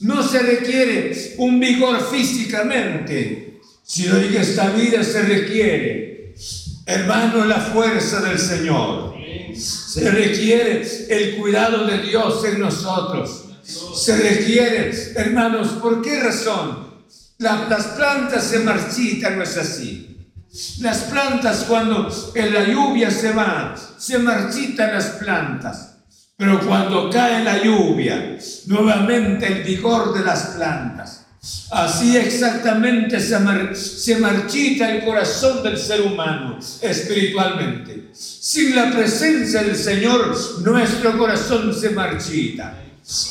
No 0.00 0.22
se 0.22 0.40
requiere 0.40 1.34
un 1.38 1.60
vigor 1.60 2.00
físicamente, 2.10 3.60
sino 3.82 4.16
en 4.16 4.34
esta 4.34 4.70
vida 4.70 5.02
se 5.02 5.22
requiere, 5.22 6.34
hermano, 6.86 7.44
la 7.44 7.60
fuerza 7.60 8.20
del 8.20 8.38
Señor. 8.38 9.14
Se 9.56 10.10
requiere 10.10 10.82
el 11.08 11.36
cuidado 11.36 11.86
de 11.86 11.98
Dios 12.02 12.44
en 12.44 12.60
nosotros. 12.60 13.44
Se 13.62 14.16
requiere, 14.16 14.92
hermanos, 15.14 15.68
¿por 15.80 16.02
qué 16.02 16.20
razón? 16.20 16.88
las 17.38 17.86
plantas 17.96 18.44
se 18.44 18.58
marchitan, 18.60 19.38
¿no 19.38 19.44
es 19.44 19.56
así? 19.56 20.07
Las 20.80 21.04
plantas 21.04 21.64
cuando 21.68 22.08
en 22.34 22.54
la 22.54 22.64
lluvia 22.64 23.10
se 23.10 23.32
van, 23.32 23.74
se 23.98 24.18
marchitan 24.18 24.94
las 24.94 25.06
plantas. 25.10 25.96
Pero 26.36 26.60
cuando 26.60 27.10
cae 27.10 27.44
la 27.44 27.62
lluvia, 27.62 28.38
nuevamente 28.66 29.46
el 29.46 29.64
vigor 29.64 30.16
de 30.16 30.24
las 30.24 30.46
plantas. 30.56 31.26
Así 31.70 32.16
exactamente 32.16 33.20
se, 33.20 33.74
se 33.74 34.18
marchita 34.18 34.90
el 34.90 35.04
corazón 35.04 35.62
del 35.62 35.78
ser 35.78 36.02
humano 36.02 36.58
espiritualmente. 36.80 38.10
Sin 38.12 38.74
la 38.74 38.90
presencia 38.90 39.62
del 39.62 39.76
Señor, 39.76 40.36
nuestro 40.62 41.16
corazón 41.18 41.74
se 41.74 41.90
marchita. 41.90 42.87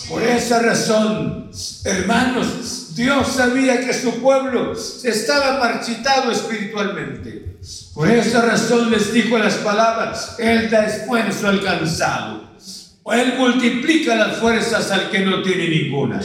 Por 0.09 0.23
esa 0.23 0.59
razón, 0.59 1.51
hermanos, 1.83 2.95
Dios 2.95 3.27
sabía 3.27 3.79
que 3.79 3.93
su 3.93 4.11
pueblo 4.21 4.73
estaba 5.03 5.59
marchitado 5.59 6.31
espiritualmente. 6.31 7.57
Por 7.93 8.09
esa 8.09 8.41
razón 8.41 8.89
les 8.89 9.13
dijo 9.13 9.37
las 9.37 9.53
palabras, 9.55 10.35
Él 10.39 10.71
da 10.71 10.87
esfuerzo 10.87 11.47
al 11.47 11.63
cansado. 11.63 12.49
O 13.03 13.13
Él 13.13 13.35
multiplica 13.37 14.15
las 14.15 14.37
fuerzas 14.37 14.89
al 14.89 15.11
que 15.11 15.19
no 15.19 15.43
tiene 15.43 15.69
ninguna. 15.69 16.21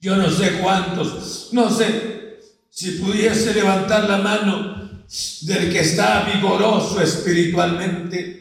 Yo 0.00 0.16
no 0.16 0.30
sé 0.30 0.58
cuántos, 0.60 1.48
no 1.52 1.70
sé 1.70 2.40
si 2.68 2.92
pudiese 2.92 3.54
levantar 3.54 4.04
la 4.04 4.18
mano 4.18 4.90
del 5.42 5.72
que 5.72 5.80
está 5.80 6.28
vigoroso 6.30 7.00
espiritualmente 7.00 8.40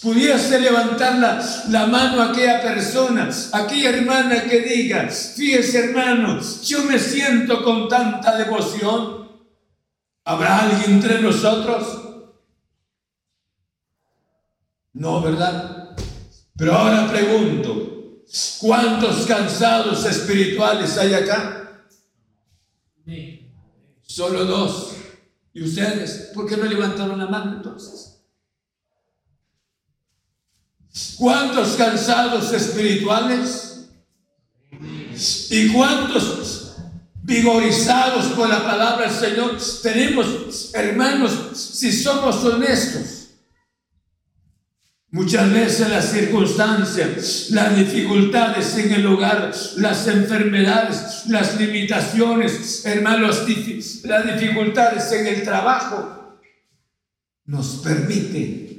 pudiese 0.00 0.60
levantar 0.60 1.18
la, 1.68 1.86
mano 1.86 2.22
a 2.22 2.30
aquella 2.30 2.62
persona, 2.62 3.28
aquella 3.52 3.90
hermana 3.90 4.44
que 4.44 4.60
diga, 4.60 5.08
fíjese 5.08 5.86
hermano, 5.86 6.40
yo 6.62 6.84
me 6.84 6.98
siento 6.98 7.64
con 7.64 7.88
tanta 7.88 8.36
devoción. 8.36 9.24
¿Habrá 10.24 10.60
alguien 10.60 10.92
entre 10.92 11.20
nosotros? 11.20 12.02
No, 14.92 15.20
¿verdad? 15.20 15.96
Pero 16.56 16.72
ahora 16.72 17.10
pregunto, 17.10 18.22
¿cuántos 18.60 19.26
cansados 19.26 20.04
espirituales 20.06 20.96
hay 20.98 21.14
acá? 21.14 21.82
Solo 24.02 24.44
dos. 24.44 24.92
¿Y 25.52 25.64
ustedes? 25.64 26.30
¿Por 26.32 26.48
qué 26.48 26.56
no 26.56 26.64
levantaron 26.64 27.18
la 27.18 27.26
mano 27.26 27.56
entonces? 27.56 28.13
¿Cuántos 31.16 31.74
cansados 31.76 32.52
espirituales? 32.52 33.88
¿Y 35.50 35.68
cuántos 35.72 36.76
vigorizados 37.22 38.26
por 38.34 38.48
la 38.48 38.62
palabra 38.64 39.08
del 39.08 39.18
Señor 39.18 39.56
tenemos, 39.82 40.70
hermanos, 40.74 41.32
si 41.56 41.90
somos 41.90 42.44
honestos? 42.44 43.28
Muchas 45.10 45.52
veces 45.52 45.90
las 45.90 46.10
circunstancias, 46.10 47.46
las 47.50 47.76
dificultades 47.76 48.76
en 48.78 48.92
el 48.92 49.06
hogar, 49.06 49.52
las 49.76 50.08
enfermedades, 50.08 51.26
las 51.28 51.58
limitaciones, 51.60 52.84
hermanos, 52.84 53.44
las 54.04 54.40
dificultades 54.40 55.12
en 55.12 55.26
el 55.28 55.42
trabajo, 55.44 56.40
nos 57.46 57.76
permiten 57.76 58.73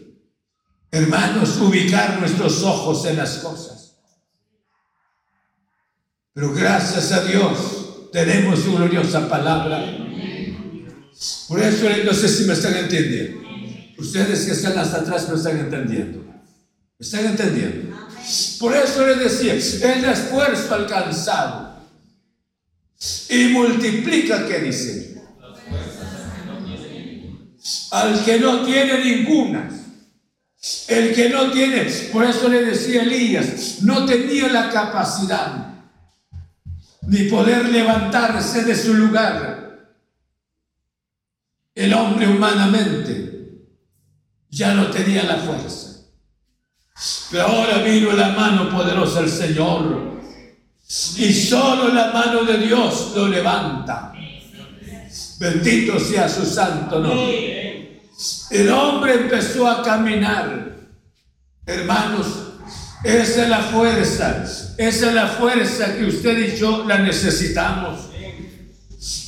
hermanos, 0.96 1.58
ubicar 1.58 2.20
nuestros 2.20 2.64
ojos 2.64 3.06
en 3.06 3.18
las 3.18 3.38
cosas. 3.38 3.96
Pero 6.34 6.54
gracias 6.54 7.12
a 7.12 7.24
Dios 7.26 8.10
tenemos 8.12 8.66
gloriosa 8.66 9.28
palabra. 9.28 9.86
Por 11.48 11.62
eso 11.62 11.86
no 12.04 12.14
sé 12.14 12.28
si 12.30 12.46
me 12.46 12.54
están 12.54 12.76
entendiendo. 12.76 13.42
Ustedes 13.98 14.46
que 14.46 14.52
están 14.52 14.78
hasta 14.78 14.98
atrás 14.98 15.30
me 15.30 15.36
están 15.36 15.58
entendiendo. 15.58 16.20
¿Me 16.20 17.06
están 17.06 17.26
entendiendo? 17.26 17.96
Por 18.60 18.76
eso 18.76 19.06
les 19.06 19.20
decía, 19.20 19.54
el 19.54 20.06
esfuerzo 20.06 20.76
alcanzado 20.76 21.76
y 23.30 23.46
multiplica, 23.50 24.48
¿qué 24.48 24.60
dice? 24.60 25.16
al 27.92 28.24
que 28.24 28.40
no 28.40 28.64
tiene 28.64 29.04
ninguna. 29.04 29.70
El 30.88 31.14
que 31.14 31.30
no 31.30 31.52
tiene, 31.52 31.84
por 32.12 32.26
eso 32.26 32.50
le 32.50 32.66
decía 32.66 33.04
Elías, 33.04 33.82
no 33.82 34.06
tenía 34.06 34.48
la 34.48 34.70
capacidad 34.70 35.76
ni 37.08 37.24
poder 37.30 37.70
levantarse 37.70 38.64
de 38.64 38.76
su 38.76 38.94
lugar. 38.94 39.94
El 41.76 41.94
hombre 41.94 42.28
humanamente 42.28 43.66
ya 44.50 44.74
no 44.74 44.88
tenía 44.88 45.24
la 45.24 45.38
fuerza. 45.38 45.86
Pero 47.30 47.44
ahora 47.44 47.80
vino 47.80 48.14
la 48.14 48.30
mano 48.30 48.70
poderosa 48.70 49.22
del 49.22 49.30
Señor. 49.30 50.22
Y 51.18 51.34
solo 51.34 51.94
la 51.94 52.12
mano 52.12 52.44
de 52.44 52.58
Dios 52.60 53.12
lo 53.16 53.28
levanta. 53.28 54.14
Bendito 55.40 56.00
sea 56.00 56.30
su 56.30 56.46
santo 56.46 57.00
nombre. 57.00 57.65
El 58.50 58.70
hombre 58.70 59.14
empezó 59.14 59.68
a 59.68 59.84
caminar. 59.84 60.76
Hermanos, 61.66 62.28
esa 63.04 63.44
es 63.44 63.50
la 63.50 63.60
fuerza. 63.60 64.44
Esa 64.78 65.08
es 65.08 65.14
la 65.14 65.28
fuerza 65.28 65.96
que 65.96 66.06
usted 66.06 66.38
y 66.54 66.58
yo 66.58 66.86
la 66.86 67.00
necesitamos. 67.00 68.10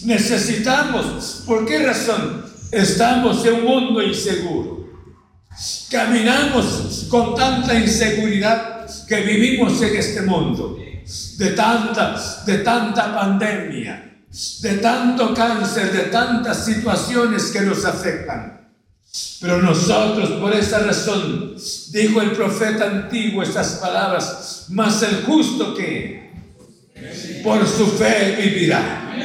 Necesitamos. 0.04 1.44
¿Por 1.46 1.66
qué 1.66 1.80
razón? 1.86 2.46
Estamos 2.72 3.46
en 3.46 3.56
un 3.56 3.64
mundo 3.64 4.02
inseguro. 4.02 4.88
Caminamos 5.90 7.08
con 7.10 7.36
tanta 7.36 7.74
inseguridad 7.74 8.88
que 9.08 9.22
vivimos 9.22 9.82
en 9.82 9.96
este 9.96 10.22
mundo. 10.22 10.78
De 11.38 11.52
tanta, 11.52 12.16
de 12.46 12.58
tanta 12.60 13.16
pandemia 13.16 14.08
de 14.62 14.74
tanto 14.78 15.34
cáncer, 15.34 15.92
de 15.92 16.04
tantas 16.04 16.66
situaciones 16.66 17.46
que 17.46 17.62
nos 17.62 17.86
afectan. 17.86 18.57
Pero 19.40 19.62
nosotros, 19.62 20.32
por 20.42 20.54
esa 20.54 20.80
razón, 20.80 21.56
dijo 21.92 22.22
el 22.22 22.32
profeta 22.32 22.86
antiguo 22.86 23.44
estas 23.44 23.74
palabras, 23.74 24.66
más 24.70 25.02
el 25.04 25.24
justo 25.24 25.76
que 25.76 26.32
por 27.44 27.68
su 27.68 27.86
fe 27.88 28.36
vivirá. 28.42 29.16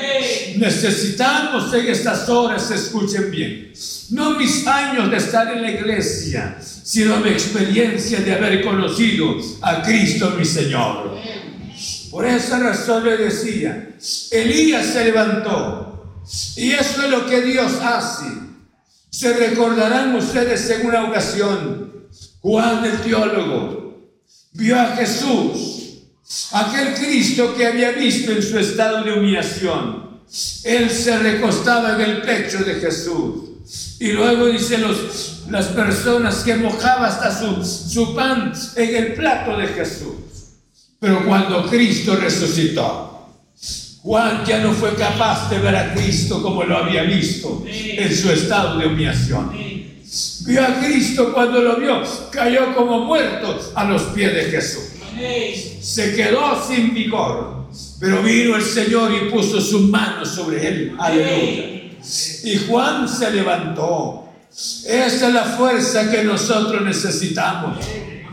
Necesitamos 0.56 1.72
en 1.72 1.88
estas 1.88 2.28
horas, 2.28 2.70
escuchen 2.70 3.30
bien, 3.30 3.72
no 4.10 4.38
mis 4.38 4.66
años 4.66 5.10
de 5.10 5.16
estar 5.16 5.50
en 5.56 5.62
la 5.62 5.70
iglesia, 5.70 6.58
sino 6.60 7.16
mi 7.18 7.30
experiencia 7.30 8.20
de 8.20 8.34
haber 8.34 8.62
conocido 8.62 9.36
a 9.62 9.82
Cristo 9.82 10.34
mi 10.38 10.44
Señor. 10.44 11.18
Por 12.10 12.26
esa 12.26 12.58
razón 12.58 13.04
le 13.04 13.16
decía, 13.16 13.96
Elías 14.30 14.86
se 14.86 15.06
levantó. 15.06 15.88
Y 16.56 16.72
eso 16.72 17.04
es 17.04 17.10
lo 17.10 17.26
que 17.26 17.40
Dios 17.40 17.72
hace. 17.82 18.41
Se 19.12 19.30
recordarán 19.34 20.16
ustedes 20.16 20.70
en 20.70 20.86
una 20.86 21.04
ocasión, 21.04 22.08
Juan 22.40 22.82
el 22.82 22.98
teólogo 23.02 24.08
vio 24.52 24.80
a 24.80 24.96
Jesús, 24.96 25.98
aquel 26.50 26.94
Cristo 26.94 27.54
que 27.54 27.66
había 27.66 27.90
visto 27.90 28.32
en 28.32 28.42
su 28.42 28.58
estado 28.58 29.04
de 29.04 29.12
humillación. 29.12 30.22
Él 30.64 30.88
se 30.88 31.18
recostaba 31.18 31.94
en 31.94 32.00
el 32.00 32.22
pecho 32.22 32.64
de 32.64 32.76
Jesús. 32.76 33.98
Y 34.00 34.12
luego 34.12 34.46
dice 34.46 34.78
los, 34.78 35.42
las 35.50 35.66
personas 35.66 36.36
que 36.36 36.54
mojaba 36.54 37.08
hasta 37.08 37.38
su, 37.38 37.62
su 37.62 38.14
pan 38.14 38.54
en 38.76 38.96
el 38.96 39.12
plato 39.12 39.58
de 39.58 39.68
Jesús. 39.68 40.14
Pero 40.98 41.26
cuando 41.26 41.68
Cristo 41.68 42.16
resucitó, 42.16 43.11
Juan 44.02 44.44
ya 44.44 44.58
no 44.58 44.72
fue 44.72 44.94
capaz 44.96 45.48
de 45.48 45.58
ver 45.58 45.76
a 45.76 45.94
Cristo 45.94 46.42
como 46.42 46.64
lo 46.64 46.76
había 46.76 47.04
visto 47.04 47.64
en 47.66 48.16
su 48.16 48.32
estado 48.32 48.78
de 48.78 48.88
humillación. 48.88 49.52
Vio 50.44 50.62
a 50.62 50.80
Cristo 50.80 51.32
cuando 51.32 51.62
lo 51.62 51.76
vio, 51.76 52.02
cayó 52.32 52.74
como 52.74 53.04
muerto 53.04 53.58
a 53.74 53.84
los 53.84 54.02
pies 54.14 54.34
de 54.34 54.44
Jesús. 54.44 54.82
Se 55.80 56.16
quedó 56.16 56.60
sin 56.66 56.92
vigor, 56.92 57.68
pero 58.00 58.22
vino 58.22 58.56
el 58.56 58.62
Señor 58.62 59.12
y 59.14 59.30
puso 59.30 59.60
sus 59.60 59.82
manos 59.82 60.30
sobre 60.30 60.66
él. 60.66 60.96
Aleluya. 60.98 61.64
Y 62.44 62.58
Juan 62.68 63.08
se 63.08 63.30
levantó. 63.30 64.28
Esa 64.50 65.28
es 65.28 65.32
la 65.32 65.44
fuerza 65.44 66.10
que 66.10 66.24
nosotros 66.24 66.82
necesitamos. 66.82 67.78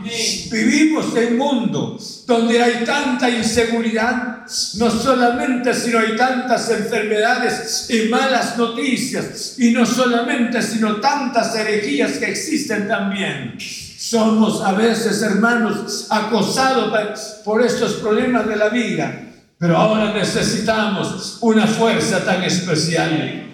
Vivimos 0.02 1.16
en 1.16 1.32
un 1.32 1.38
mundo 1.38 1.98
donde 2.26 2.62
hay 2.62 2.84
tanta 2.84 3.28
inseguridad, 3.28 4.46
no 4.76 4.90
solamente, 4.90 5.74
sino 5.74 5.98
hay 5.98 6.16
tantas 6.16 6.70
enfermedades 6.70 7.88
y 7.90 8.08
malas 8.08 8.56
noticias, 8.56 9.54
y 9.58 9.72
no 9.72 9.84
solamente, 9.84 10.62
sino 10.62 10.96
tantas 10.96 11.54
herejías 11.56 12.12
que 12.12 12.30
existen 12.30 12.88
también. 12.88 13.56
Somos 13.58 14.62
a 14.62 14.72
veces, 14.72 15.22
hermanos, 15.22 16.06
acosados 16.10 17.40
por 17.44 17.62
estos 17.64 17.94
problemas 17.94 18.46
de 18.48 18.56
la 18.56 18.68
vida, 18.68 19.26
pero 19.58 19.76
ahora 19.76 20.12
necesitamos 20.12 21.38
una 21.42 21.66
fuerza 21.66 22.24
tan 22.24 22.42
especial. 22.42 23.50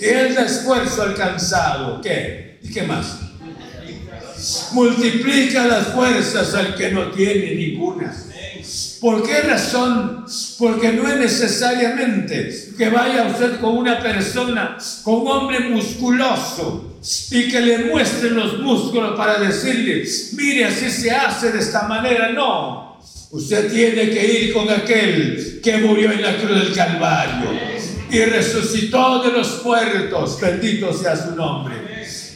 El 0.00 0.36
esfuerzo 0.36 1.02
alcanzado, 1.02 2.00
¿qué? 2.00 2.60
¿Y 2.62 2.70
qué 2.70 2.82
más? 2.82 3.27
Multiplica 4.72 5.66
las 5.66 5.88
fuerzas 5.88 6.54
al 6.54 6.74
que 6.74 6.90
no 6.90 7.10
tiene 7.10 7.54
ninguna. 7.54 8.14
¿Por 9.00 9.22
qué 9.22 9.42
razón? 9.42 10.24
Porque 10.58 10.92
no 10.92 11.08
es 11.08 11.16
necesariamente 11.16 12.72
que 12.76 12.88
vaya 12.88 13.28
usted 13.28 13.60
con 13.60 13.76
una 13.76 14.00
persona, 14.00 14.76
con 15.04 15.20
un 15.22 15.28
hombre 15.28 15.60
musculoso 15.60 16.98
y 17.30 17.48
que 17.48 17.60
le 17.60 17.78
muestre 17.84 18.30
los 18.30 18.58
músculos 18.58 19.16
para 19.16 19.38
decirle, 19.38 20.04
mire, 20.32 20.64
así 20.64 20.90
se 20.90 21.10
hace 21.10 21.52
de 21.52 21.60
esta 21.60 21.82
manera. 21.82 22.32
No, 22.32 22.98
usted 23.30 23.72
tiene 23.72 24.10
que 24.10 24.26
ir 24.26 24.52
con 24.52 24.68
aquel 24.68 25.60
que 25.62 25.78
murió 25.78 26.10
en 26.10 26.22
la 26.22 26.36
cruz 26.36 26.64
del 26.64 26.74
Calvario 26.74 27.50
y 28.10 28.18
resucitó 28.24 29.22
de 29.22 29.32
los 29.32 29.64
muertos. 29.64 30.40
Bendito 30.40 30.92
sea 30.92 31.16
su 31.16 31.36
nombre 31.36 31.87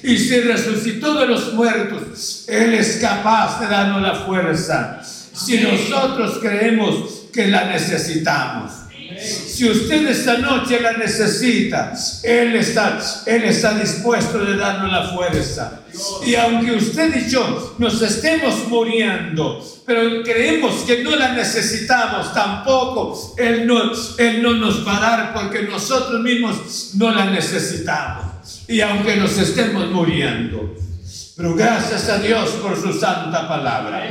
y 0.03 0.19
se 0.19 0.41
resucitó 0.43 1.15
de 1.15 1.27
los 1.27 1.55
muertos, 1.55 2.45
Él 2.49 2.75
es 2.75 2.99
capaz 3.01 3.61
de 3.61 3.69
darnos 3.69 4.03
la 4.03 4.15
fuerza. 4.15 5.01
Si 5.03 5.59
nosotros 5.59 6.39
creemos 6.41 7.23
que 7.33 7.49
la 7.49 7.67
necesitamos. 7.67 8.73
Si 9.21 9.69
usted 9.69 10.09
esta 10.09 10.39
noche 10.39 10.81
la 10.81 10.93
necesita, 10.93 11.93
Él 12.25 12.57
está, 12.57 12.99
Él 13.27 13.45
está 13.45 13.75
dispuesto 13.75 14.45
de 14.45 14.57
darnos 14.57 14.91
la 14.91 15.09
fuerza. 15.09 15.81
Y 16.27 16.35
aunque 16.35 16.73
usted 16.73 17.15
y 17.15 17.31
yo 17.31 17.77
nos 17.79 18.01
estemos 18.03 18.67
muriendo, 18.69 19.65
pero 19.87 20.23
creemos 20.23 20.83
que 20.87 21.05
no 21.05 21.15
la 21.15 21.33
necesitamos 21.33 22.33
tampoco, 22.35 23.35
Él 23.39 23.67
no, 23.67 23.93
Él 24.19 24.43
no 24.43 24.55
nos 24.55 24.87
va 24.87 24.97
a 24.97 25.01
dar 25.01 25.35
porque 25.35 25.63
nosotros 25.63 26.21
mismos 26.21 26.93
no 26.95 27.11
la 27.11 27.27
necesitamos 27.27 28.32
y 28.73 28.81
aunque 28.81 29.17
nos 29.17 29.37
estemos 29.37 29.91
muriendo. 29.91 30.75
Pero 31.37 31.55
gracias 31.55 32.09
a 32.09 32.19
Dios 32.19 32.49
por 32.63 32.81
su 32.81 32.99
santa 32.99 33.47
palabra. 33.47 34.03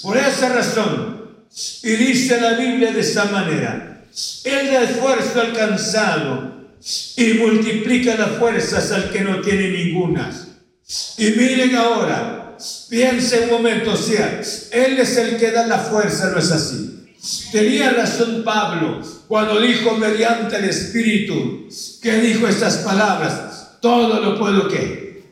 Por 0.00 0.16
esa 0.16 0.48
razón, 0.50 1.24
y 1.82 1.90
dice 1.90 2.40
la 2.40 2.52
Biblia 2.52 2.92
de 2.92 3.00
esta 3.00 3.24
manera, 3.24 4.04
da 4.44 4.82
esfuerzo 4.82 5.40
al 5.40 5.52
cansado 5.54 6.54
y 7.16 7.34
multiplica 7.34 8.14
las 8.14 8.38
fuerzas 8.38 8.92
al 8.92 9.10
que 9.10 9.22
no 9.22 9.40
tiene 9.40 9.68
ninguna. 9.70 10.30
Y 11.18 11.30
miren 11.30 11.74
ahora, 11.74 12.56
piensen 12.88 13.44
un 13.44 13.50
momento, 13.50 13.94
o 13.94 13.96
sea, 13.96 14.40
Él 14.70 15.00
es 15.00 15.16
el 15.16 15.36
que 15.36 15.50
da 15.50 15.66
la 15.66 15.78
fuerza, 15.78 16.30
¿no 16.30 16.38
es 16.38 16.52
así? 16.52 17.06
Tenía 17.50 17.90
razón 17.90 18.44
Pablo 18.44 19.00
cuando 19.26 19.60
dijo 19.60 19.96
mediante 19.96 20.58
el 20.58 20.64
Espíritu, 20.64 21.68
que 22.00 22.20
dijo 22.20 22.46
estas 22.46 22.76
palabras, 22.78 23.53
todo 23.84 24.18
lo 24.18 24.38
puedo 24.38 24.66
qué. 24.66 25.22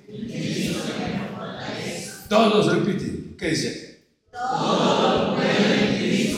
Todos 2.29 2.71
repiten. 2.71 3.35
¿Qué 3.39 3.49
dice? 3.49 4.03
Todo 4.31 5.39
lo 5.39 5.39
puedo 5.39 5.79
en 5.79 6.35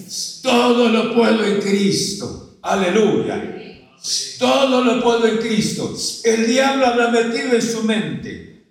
Cristo 0.00 0.42
Todo 0.42 0.88
lo 0.88 1.14
puedo 1.14 1.44
en 1.44 1.60
Cristo. 1.60 2.58
Aleluya. 2.62 3.56
Todo 4.40 4.82
lo 4.82 5.00
puedo 5.00 5.28
en 5.28 5.36
Cristo. 5.36 5.94
El 6.24 6.48
diablo 6.48 6.86
habrá 6.88 7.12
metido 7.12 7.52
en 7.52 7.62
su 7.62 7.84
mente. 7.84 8.64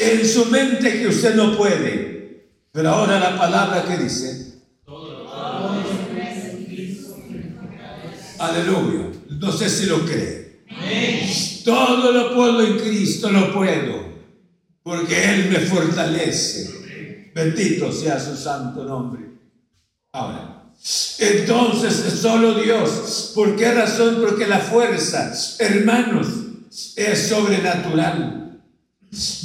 En 0.00 0.26
su 0.26 0.46
mente 0.46 1.02
que 1.02 1.06
usted 1.06 1.36
no 1.36 1.56
puede. 1.56 2.48
Pero 2.72 2.90
ahora 2.90 3.20
la 3.20 3.38
palabra 3.38 3.84
que 3.84 3.96
dice. 4.02 4.56
Aleluya. 8.40 9.12
No 9.38 9.52
sé 9.52 9.70
si 9.70 9.86
lo 9.86 10.04
cree. 10.04 10.45
Todo 11.64 12.12
lo 12.12 12.34
puedo 12.34 12.64
en 12.64 12.78
Cristo, 12.78 13.30
lo 13.30 13.52
puedo, 13.52 14.06
porque 14.82 15.34
Él 15.34 15.50
me 15.50 15.58
fortalece. 15.60 16.70
Bendito 17.34 17.92
sea 17.92 18.18
su 18.18 18.36
santo 18.36 18.84
nombre. 18.84 19.26
Ahora, 20.12 20.62
entonces 21.18 22.04
es 22.06 22.20
solo 22.20 22.54
Dios. 22.54 23.32
¿Por 23.34 23.56
qué 23.56 23.72
razón? 23.72 24.18
Porque 24.20 24.46
la 24.46 24.60
fuerza, 24.60 25.32
hermanos, 25.58 26.28
es 26.94 27.28
sobrenatural. 27.28 28.60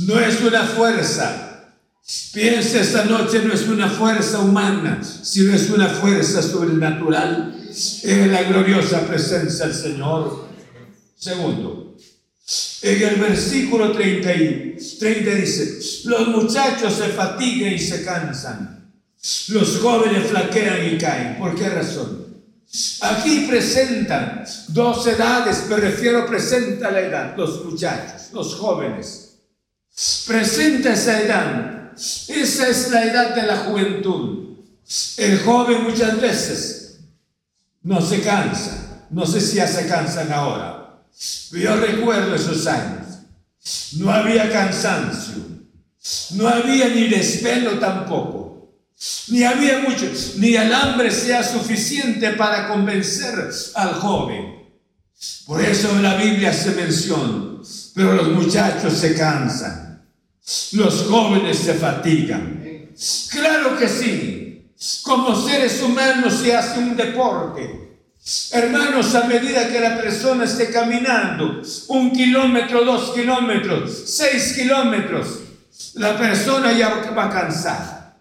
No 0.05 0.19
es 0.19 0.41
una 0.41 0.63
fuerza. 0.63 1.47
Piensa 2.33 2.81
esta 2.81 3.05
noche, 3.05 3.41
no 3.43 3.53
es 3.53 3.67
una 3.67 3.89
fuerza 3.89 4.39
humana, 4.39 5.01
sino 5.03 5.53
es 5.53 5.69
una 5.69 5.87
fuerza 5.87 6.41
sobrenatural 6.41 7.55
en 8.03 8.31
la 8.31 8.43
gloriosa 8.43 9.07
presencia 9.07 9.67
del 9.67 9.75
Señor. 9.75 10.50
Segundo, 11.21 11.95
en 12.81 13.01
el 13.03 13.15
versículo 13.17 13.91
30, 13.91 14.27
30 14.99 15.35
dice, 15.35 15.79
los 16.05 16.29
muchachos 16.29 16.95
se 16.95 17.09
fatigan 17.09 17.73
y 17.73 17.77
se 17.77 18.03
cansan, 18.03 18.91
los 19.49 19.77
jóvenes 19.77 20.25
flaquean 20.29 20.95
y 20.95 20.97
caen. 20.97 21.37
¿Por 21.37 21.53
qué 21.53 21.69
razón? 21.69 22.25
Aquí 23.01 23.45
presentan 23.47 24.43
dos 24.69 25.05
edades, 25.05 25.67
me 25.69 25.75
refiero, 25.75 26.25
presenta 26.25 26.89
la 26.89 27.01
edad, 27.01 27.37
los 27.37 27.65
muchachos, 27.65 28.31
los 28.33 28.55
jóvenes. 28.55 29.37
Presenta 30.25 30.93
esa 30.93 31.21
edad. 31.21 31.91
Esa 32.29 32.67
es 32.67 32.89
la 32.89 33.03
edad 33.03 33.35
de 33.35 33.43
la 33.43 33.57
juventud. 33.57 34.57
El 35.17 35.37
joven 35.41 35.83
muchas 35.83 36.19
veces 36.19 36.99
no 37.83 38.01
se 38.01 38.21
cansa. 38.21 39.05
No 39.11 39.27
sé 39.27 39.39
si 39.39 39.57
ya 39.57 39.67
se 39.67 39.87
cansan 39.87 40.31
ahora. 40.31 40.80
Yo 41.51 41.75
recuerdo 41.77 42.35
esos 42.35 42.65
años. 42.67 43.07
No 43.97 44.11
había 44.11 44.51
cansancio. 44.51 45.35
No 46.31 46.47
había 46.47 46.89
ni 46.89 47.07
desvelo 47.07 47.79
tampoco. 47.79 48.41
Ni 49.29 49.43
había 49.43 49.79
mucho, 49.79 50.05
ni 50.37 50.55
el 50.55 50.71
hambre 50.73 51.09
sea 51.09 51.43
suficiente 51.43 52.31
para 52.33 52.67
convencer 52.67 53.49
al 53.73 53.93
joven. 53.95 54.61
Por 55.45 55.59
eso 55.59 55.89
en 55.91 56.03
la 56.03 56.15
Biblia 56.15 56.53
se 56.53 56.71
menciona, 56.71 57.61
pero 57.95 58.13
los 58.13 58.29
muchachos 58.29 58.93
se 58.93 59.15
cansan, 59.15 60.05
los 60.73 61.05
jóvenes 61.07 61.57
se 61.57 61.73
fatigan. 61.73 62.91
Claro 63.31 63.77
que 63.77 63.87
sí, 63.87 64.71
como 65.01 65.35
seres 65.47 65.81
humanos 65.81 66.39
se 66.41 66.55
hace 66.55 66.79
un 66.79 66.95
deporte. 66.95 67.90
Hermanos, 68.51 69.15
a 69.15 69.23
medida 69.23 69.67
que 69.67 69.79
la 69.79 69.97
persona 69.97 70.43
esté 70.43 70.69
caminando 70.69 71.61
un 71.87 72.11
kilómetro, 72.11 72.85
dos 72.85 73.13
kilómetros, 73.15 73.91
seis 74.05 74.53
kilómetros, 74.53 75.39
la 75.95 76.17
persona 76.17 76.71
ya 76.71 77.11
va 77.17 77.29
cansada. 77.31 78.15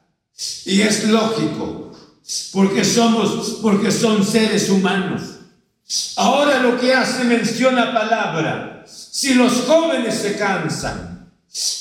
Y 0.65 0.81
es 0.81 1.05
lógico, 1.05 1.93
porque 2.53 2.83
somos, 2.83 3.59
porque 3.61 3.91
son 3.91 4.25
seres 4.25 4.71
humanos. 4.71 5.23
Ahora 6.17 6.61
lo 6.61 6.81
que 6.81 6.95
hace 6.95 7.25
mención 7.25 7.75
la 7.75 7.93
palabra, 7.93 8.85
si 8.87 9.35
los 9.35 9.53
jóvenes 9.67 10.15
se 10.15 10.37
cansan, 10.37 11.31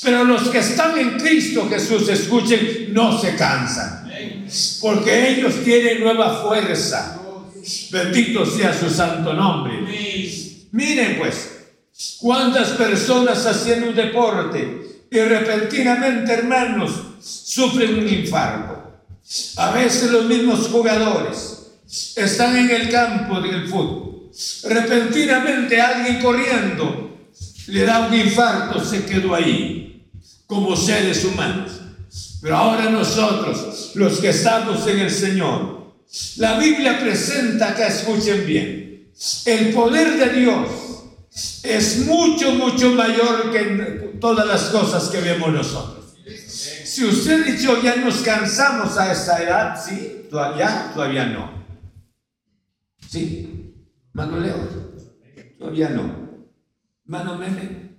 pero 0.04 0.26
los 0.26 0.50
que 0.50 0.60
están 0.60 0.98
en 0.98 1.18
Cristo 1.20 1.70
Jesús, 1.70 2.10
escuchen, 2.10 2.94
no 2.94 3.18
se 3.18 3.36
cansan, 3.36 4.12
porque 4.82 5.30
ellos 5.30 5.64
tienen 5.64 6.02
nueva 6.02 6.44
fuerza. 6.44 7.19
Bendito 7.92 8.46
sea 8.46 8.78
su 8.78 8.90
santo 8.90 9.34
nombre. 9.34 9.82
Miren 10.72 11.18
pues, 11.18 11.68
cuántas 12.20 12.70
personas 12.70 13.46
haciendo 13.46 13.90
un 13.90 13.96
deporte 13.96 15.04
y 15.12 15.20
repentinamente, 15.20 16.34
hermanos, 16.34 16.92
sufren 17.20 18.00
un 18.00 18.08
infarto. 18.08 19.02
A 19.58 19.72
veces 19.72 20.12
los 20.12 20.26
mismos 20.26 20.68
jugadores 20.68 21.72
están 22.16 22.56
en 22.56 22.70
el 22.70 22.90
campo 22.90 23.42
del 23.42 23.68
fútbol. 23.68 24.32
Repentinamente 24.64 25.82
alguien 25.82 26.22
corriendo 26.22 27.18
le 27.68 27.86
da 27.86 28.08
un 28.08 28.14
infarto, 28.14 28.84
se 28.84 29.06
quedó 29.06 29.36
ahí, 29.36 30.08
como 30.48 30.76
seres 30.76 31.24
humanos. 31.26 31.72
Pero 32.42 32.56
ahora 32.56 32.90
nosotros, 32.90 33.92
los 33.96 34.20
que 34.20 34.30
estamos 34.30 34.88
en 34.88 35.00
el 35.00 35.12
Señor, 35.12 35.79
la 36.38 36.58
Biblia 36.58 37.00
presenta 37.00 37.76
que 37.76 37.86
escuchen 37.86 38.46
bien, 38.46 39.12
el 39.46 39.74
poder 39.74 40.18
de 40.18 40.40
Dios 40.40 40.70
es 41.64 42.06
mucho, 42.06 42.54
mucho 42.54 42.92
mayor 42.92 43.52
que 43.52 44.18
todas 44.20 44.48
las 44.48 44.64
cosas 44.70 45.10
que 45.10 45.22
vemos 45.22 45.52
nosotros. 45.52 46.16
Si 46.56 47.06
usted 47.06 47.48
y 47.48 47.58
yo 47.64 47.82
ya 47.82 47.96
nos 47.98 48.22
cansamos 48.22 48.98
a 48.98 49.12
esa 49.12 49.42
edad, 49.44 49.80
¿sí? 49.80 50.28
Todavía, 50.30 50.92
todavía 50.94 51.26
no. 51.26 51.66
¿Sí? 53.08 53.76
Manoleo, 54.14 54.58
todavía 55.58 55.90
no. 55.90 56.48
Mano 57.06 57.38
Meme, 57.38 57.96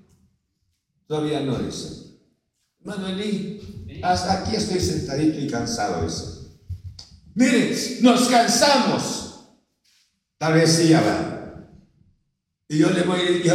todavía 1.06 1.40
no 1.40 1.58
dice. 1.58 2.18
Manuelí, 2.82 4.00
hasta 4.02 4.40
aquí 4.40 4.56
estoy 4.56 4.80
sentadito 4.80 5.38
y 5.38 5.48
cansado, 5.48 6.04
dice. 6.04 6.39
Mire, 7.40 7.74
nos 8.02 8.28
cansamos. 8.28 9.46
Tal 10.36 10.52
vez 10.52 10.76
sí 10.76 10.92
va. 10.92 11.64
Y 12.68 12.76
yo 12.76 12.90
le 12.90 13.02
voy, 13.02 13.42
yo, 13.42 13.54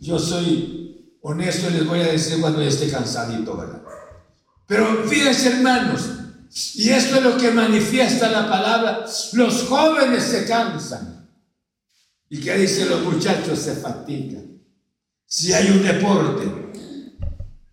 yo 0.00 0.18
soy 0.18 1.18
honesto 1.20 1.68
y 1.68 1.74
les 1.74 1.86
voy 1.86 2.00
a 2.00 2.06
decir 2.06 2.40
cuando 2.40 2.62
esté 2.62 2.90
cansadito, 2.90 3.54
¿verdad? 3.54 3.82
Pero 4.66 5.04
fíjense 5.06 5.48
hermanos, 5.48 6.08
y 6.74 6.88
esto 6.88 7.16
es 7.16 7.22
lo 7.22 7.36
que 7.36 7.50
manifiesta 7.50 8.30
la 8.30 8.48
palabra, 8.48 9.04
los 9.34 9.62
jóvenes 9.64 10.22
se 10.22 10.46
cansan. 10.46 11.28
¿Y 12.30 12.40
qué 12.40 12.56
dicen 12.56 12.88
los 12.88 13.02
muchachos? 13.02 13.58
Se 13.58 13.74
fatigan. 13.74 14.58
Si 15.26 15.52
hay 15.52 15.70
un 15.70 15.82
deporte 15.82 16.50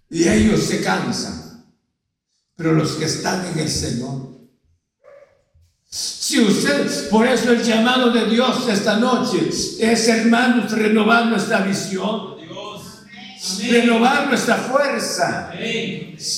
y 0.09 0.27
ellos 0.27 0.63
se 0.63 0.83
cansan, 0.83 1.65
pero 2.57 2.73
los 2.73 2.91
que 2.95 3.05
están 3.05 3.45
en 3.45 3.59
el 3.59 3.69
Señor. 3.69 4.28
Si 5.89 6.39
usted, 6.39 7.09
por 7.09 7.25
eso 7.25 7.51
el 7.51 7.63
llamado 7.63 8.11
de 8.11 8.27
Dios 8.27 8.67
esta 8.69 8.97
noche 8.97 9.49
es, 9.49 10.07
hermanos, 10.07 10.71
renovar 10.71 11.25
nuestra 11.25 11.61
visión 11.61 12.39
renovar 13.69 14.27
nuestra 14.27 14.55
fuerza. 14.55 15.51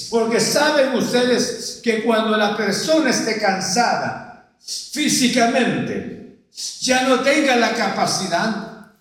Porque 0.09 0.39
saben 0.39 0.93
ustedes 0.93 1.79
que 1.83 2.03
cuando 2.03 2.37
la 2.37 2.55
persona 2.55 3.09
esté 3.09 3.39
cansada 3.39 4.49
físicamente, 4.59 6.45
ya 6.81 7.07
no 7.07 7.21
tenga 7.21 7.55
la 7.55 7.73
capacidad, 7.73 8.91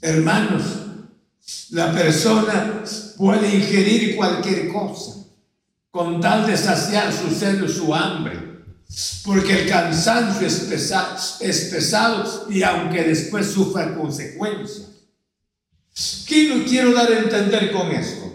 hermanos, 0.00 0.62
la 1.70 1.92
persona 1.92 2.82
puede 3.16 3.54
ingerir 3.54 4.16
cualquier 4.16 4.68
cosa 4.68 5.16
con 5.90 6.20
tal 6.20 6.46
de 6.46 6.56
saciar 6.56 7.12
su 7.12 7.34
sed 7.34 7.62
o 7.64 7.68
su 7.68 7.92
hambre. 7.94 8.49
Porque 9.24 9.62
el 9.62 9.68
cansancio 9.68 10.46
es 10.46 10.60
pesado, 10.60 11.16
es 11.40 11.60
pesado 11.66 12.46
y 12.50 12.62
aunque 12.62 13.04
después 13.04 13.50
sufra 13.52 13.94
consecuencias. 13.94 14.88
¿Qué 16.26 16.48
lo 16.48 16.64
quiero 16.64 16.92
dar 16.92 17.10
a 17.10 17.18
entender 17.18 17.72
con 17.72 17.90
esto? 17.92 18.30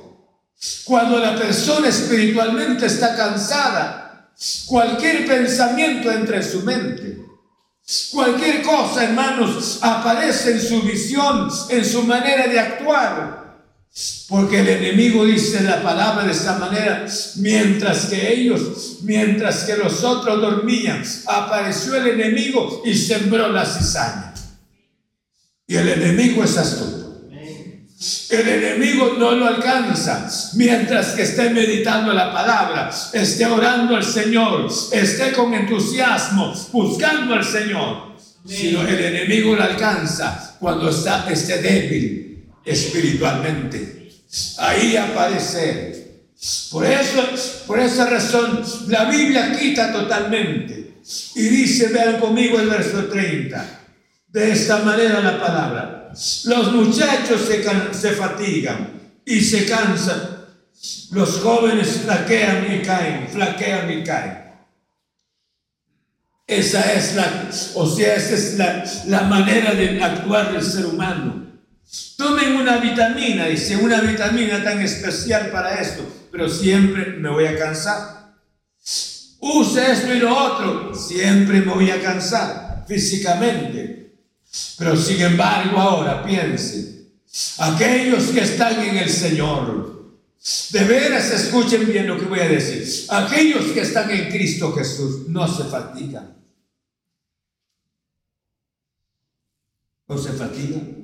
Cuando 0.86 1.20
la 1.20 1.36
persona 1.36 1.90
espiritualmente 1.90 2.86
está 2.86 3.16
cansada, 3.16 4.32
cualquier 4.68 5.26
pensamiento 5.26 6.12
entra 6.12 6.38
en 6.38 6.44
su 6.44 6.62
mente. 6.62 7.26
Cualquier 8.12 8.64
cosa, 8.64 9.04
hermanos, 9.04 9.80
aparece 9.82 10.54
en 10.54 10.62
su 10.62 10.82
visión, 10.82 11.50
en 11.70 11.86
su 11.86 12.04
manera 12.04 12.48
de 12.48 12.60
actuar. 12.60 13.45
Porque 14.28 14.60
el 14.60 14.68
enemigo 14.68 15.24
dice 15.24 15.64
la 15.64 15.82
palabra 15.82 16.26
de 16.26 16.34
esta 16.34 16.58
manera, 16.58 17.06
mientras 17.38 18.08
que 18.08 18.34
ellos, 18.34 18.98
mientras 19.04 19.64
que 19.64 19.78
los 19.78 20.04
otros 20.04 20.42
dormían, 20.42 21.02
apareció 21.28 21.96
el 21.96 22.08
enemigo 22.08 22.82
y 22.84 22.94
sembró 22.94 23.48
la 23.50 23.66
cizaña. 23.66 24.34
Y 25.66 25.76
el 25.76 25.88
enemigo 25.88 26.44
es 26.44 26.58
astuto. 26.58 27.06
El 28.30 28.48
enemigo 28.48 29.16
no 29.18 29.32
lo 29.32 29.48
alcanza 29.48 30.30
mientras 30.56 31.12
que 31.14 31.22
esté 31.22 31.50
meditando 31.52 32.12
la 32.12 32.34
palabra, 32.34 32.92
esté 33.14 33.46
orando 33.46 33.96
al 33.96 34.04
Señor, 34.04 34.68
esté 34.92 35.32
con 35.32 35.54
entusiasmo 35.54 36.54
buscando 36.74 37.36
al 37.36 37.46
Señor. 37.46 38.14
Sino 38.46 38.82
el 38.82 39.00
enemigo 39.00 39.56
lo 39.56 39.64
alcanza 39.64 40.58
cuando 40.60 40.90
está, 40.90 41.32
esté 41.32 41.62
débil 41.62 42.25
espiritualmente. 42.66 44.12
Ahí 44.58 44.98
aparece. 44.98 46.06
Por 46.72 46.86
eso, 46.86 47.24
por 47.66 47.80
esa 47.80 48.10
razón, 48.10 48.64
la 48.88 49.06
Biblia 49.06 49.58
quita 49.58 49.94
totalmente. 49.94 50.96
Y 51.36 51.48
dice, 51.48 51.88
vean 51.90 52.20
conmigo 52.20 52.60
el 52.60 52.68
verso 52.68 53.06
30. 53.06 53.80
De 54.28 54.52
esta 54.52 54.80
manera 54.80 55.22
la 55.22 55.40
palabra. 55.40 56.12
Los 56.46 56.72
muchachos 56.74 57.42
se, 57.92 58.12
fatigan 58.12 58.90
y 59.26 59.42
se 59.42 59.66
cansan. 59.66 60.36
Los 61.12 61.40
jóvenes 61.40 62.02
flaquean 62.04 62.74
y 62.74 62.82
caen, 62.86 63.28
flaquean 63.28 63.92
y 63.92 64.04
caen. 64.04 64.46
Esa 66.48 66.94
es 66.94 67.16
la, 67.16 67.50
o 67.76 67.90
sea, 67.90 68.16
esa 68.16 68.36
es 68.36 68.58
la, 68.58 68.84
la 69.08 69.22
manera 69.24 69.74
de 69.74 70.04
actuar 70.04 70.54
del 70.54 70.64
ser 70.64 70.86
humano. 70.86 71.45
Tomen 72.18 72.56
una 72.56 72.78
vitamina, 72.78 73.46
dice, 73.48 73.76
una 73.76 74.00
vitamina 74.02 74.64
tan 74.64 74.80
especial 74.82 75.52
para 75.52 75.82
esto, 75.82 76.04
pero 76.32 76.50
siempre 76.50 77.18
me 77.18 77.30
voy 77.30 77.46
a 77.46 77.58
cansar. 77.58 78.36
Use 79.40 79.92
esto 79.92 80.14
y 80.14 80.20
lo 80.20 80.36
otro, 80.36 80.96
siempre 80.96 81.62
me 81.62 81.74
voy 81.74 81.92
a 81.92 82.02
cansar 82.02 82.86
físicamente. 82.88 84.14
Pero 84.78 84.96
sin 84.96 85.22
embargo 85.22 85.78
ahora 85.78 86.24
piense, 86.24 87.10
aquellos 87.60 88.26
que 88.28 88.42
están 88.42 88.80
en 88.82 88.98
el 88.98 89.10
Señor, 89.10 90.16
de 90.72 90.84
veras 90.86 91.32
escuchen 91.32 91.86
bien 91.86 92.08
lo 92.08 92.18
que 92.18 92.26
voy 92.26 92.40
a 92.40 92.48
decir, 92.48 93.08
aquellos 93.10 93.66
que 93.74 93.82
están 93.82 94.10
en 94.12 94.30
Cristo 94.30 94.72
Jesús 94.74 95.28
no 95.28 95.48
se 95.48 95.66
fatigan. 95.66 96.34
¿No 100.08 100.18
se 100.18 100.32
fatigan? 100.32 100.95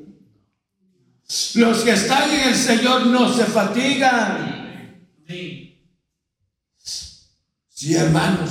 Los 1.55 1.79
que 1.83 1.91
están 1.91 2.29
en 2.29 2.49
el 2.49 2.55
Señor 2.55 3.07
no 3.07 3.33
se 3.33 3.45
fatigan. 3.45 5.07
Sí, 6.83 7.95
hermanos. 7.95 8.49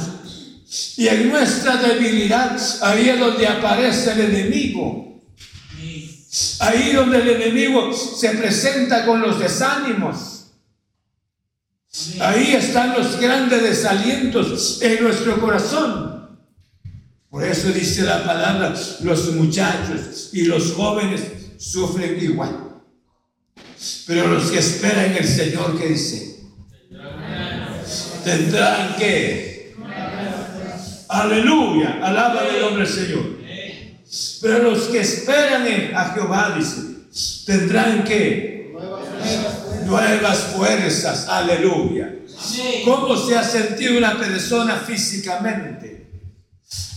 Y 0.96 1.08
en 1.08 1.28
nuestra 1.28 1.76
debilidad, 1.76 2.58
ahí 2.82 3.10
es 3.10 3.20
donde 3.20 3.46
aparece 3.46 4.12
el 4.12 4.20
enemigo. 4.20 5.20
Ahí 6.60 6.92
donde 6.92 7.18
el 7.18 7.28
enemigo 7.28 7.92
se 7.92 8.30
presenta 8.30 9.04
con 9.04 9.20
los 9.20 9.38
desánimos. 9.38 10.52
Ahí 12.20 12.54
están 12.54 12.94
los 12.94 13.20
grandes 13.20 13.62
desalientos 13.62 14.80
en 14.80 15.02
nuestro 15.02 15.38
corazón. 15.38 16.38
Por 17.28 17.44
eso 17.44 17.68
dice 17.68 18.02
la 18.02 18.24
palabra, 18.24 18.74
los 19.02 19.34
muchachos 19.34 20.30
y 20.32 20.44
los 20.44 20.72
jóvenes 20.72 21.22
sufren 21.58 22.18
igual. 22.22 22.69
Pero 24.06 24.26
los 24.28 24.50
que 24.50 24.58
esperan 24.58 25.16
el 25.16 25.26
Señor, 25.26 25.78
¿qué 25.78 25.88
dice? 25.88 26.40
Tendrán 28.24 28.96
que. 28.96 29.74
Aleluya, 31.08 31.98
alaba 32.02 32.46
el 32.46 32.60
nombre 32.60 32.84
del 32.84 32.92
Señor. 32.92 33.40
Pero 34.42 34.70
los 34.70 34.84
que 34.84 35.00
esperan 35.00 35.66
a 35.94 36.12
Jehová, 36.12 36.54
dice, 36.56 36.80
tendrán 37.46 38.04
que 38.04 38.74
nuevas 39.84 40.38
fuerzas. 40.54 41.28
Aleluya. 41.28 42.16
¿Cómo 42.84 43.16
se 43.16 43.36
ha 43.36 43.44
sentido 43.44 43.98
una 43.98 44.18
persona 44.18 44.76
físicamente? 44.76 46.10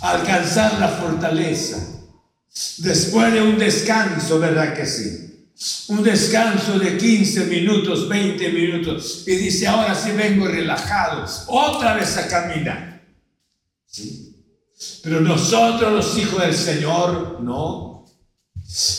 Alcanzar 0.02 0.80
la 0.80 0.90
fortaleza. 0.90 1.78
Después 2.78 3.34
de 3.34 3.42
un 3.42 3.58
descanso, 3.58 4.40
¿verdad 4.40 4.74
que 4.74 4.86
sí? 4.86 5.33
Un 5.88 6.04
descanso 6.04 6.78
de 6.78 6.98
15 6.98 7.46
minutos, 7.46 8.10
20 8.10 8.50
minutos, 8.50 9.24
y 9.26 9.36
dice, 9.36 9.68
ahora 9.68 9.96
sí 9.96 10.12
vengo 10.12 10.48
relajado, 10.48 11.26
otra 11.48 11.96
vez 11.96 12.18
a 12.18 12.28
caminar. 12.28 13.02
Pero 15.04 15.22
nosotros 15.22 15.94
los 15.94 16.18
hijos 16.18 16.42
del 16.42 16.56
Señor, 16.56 17.40
no. 17.42 18.06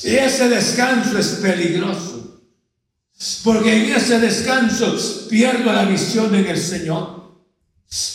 Y 0.04 0.14
ese 0.14 0.48
descanso 0.48 1.18
es 1.18 1.28
peligroso, 1.42 2.42
porque 3.42 3.84
en 3.84 3.96
ese 3.96 4.18
descanso 4.18 4.96
pierdo 5.28 5.72
la 5.72 5.84
visión 5.84 6.34
en 6.34 6.46
el 6.46 6.58
Señor. 6.58 7.24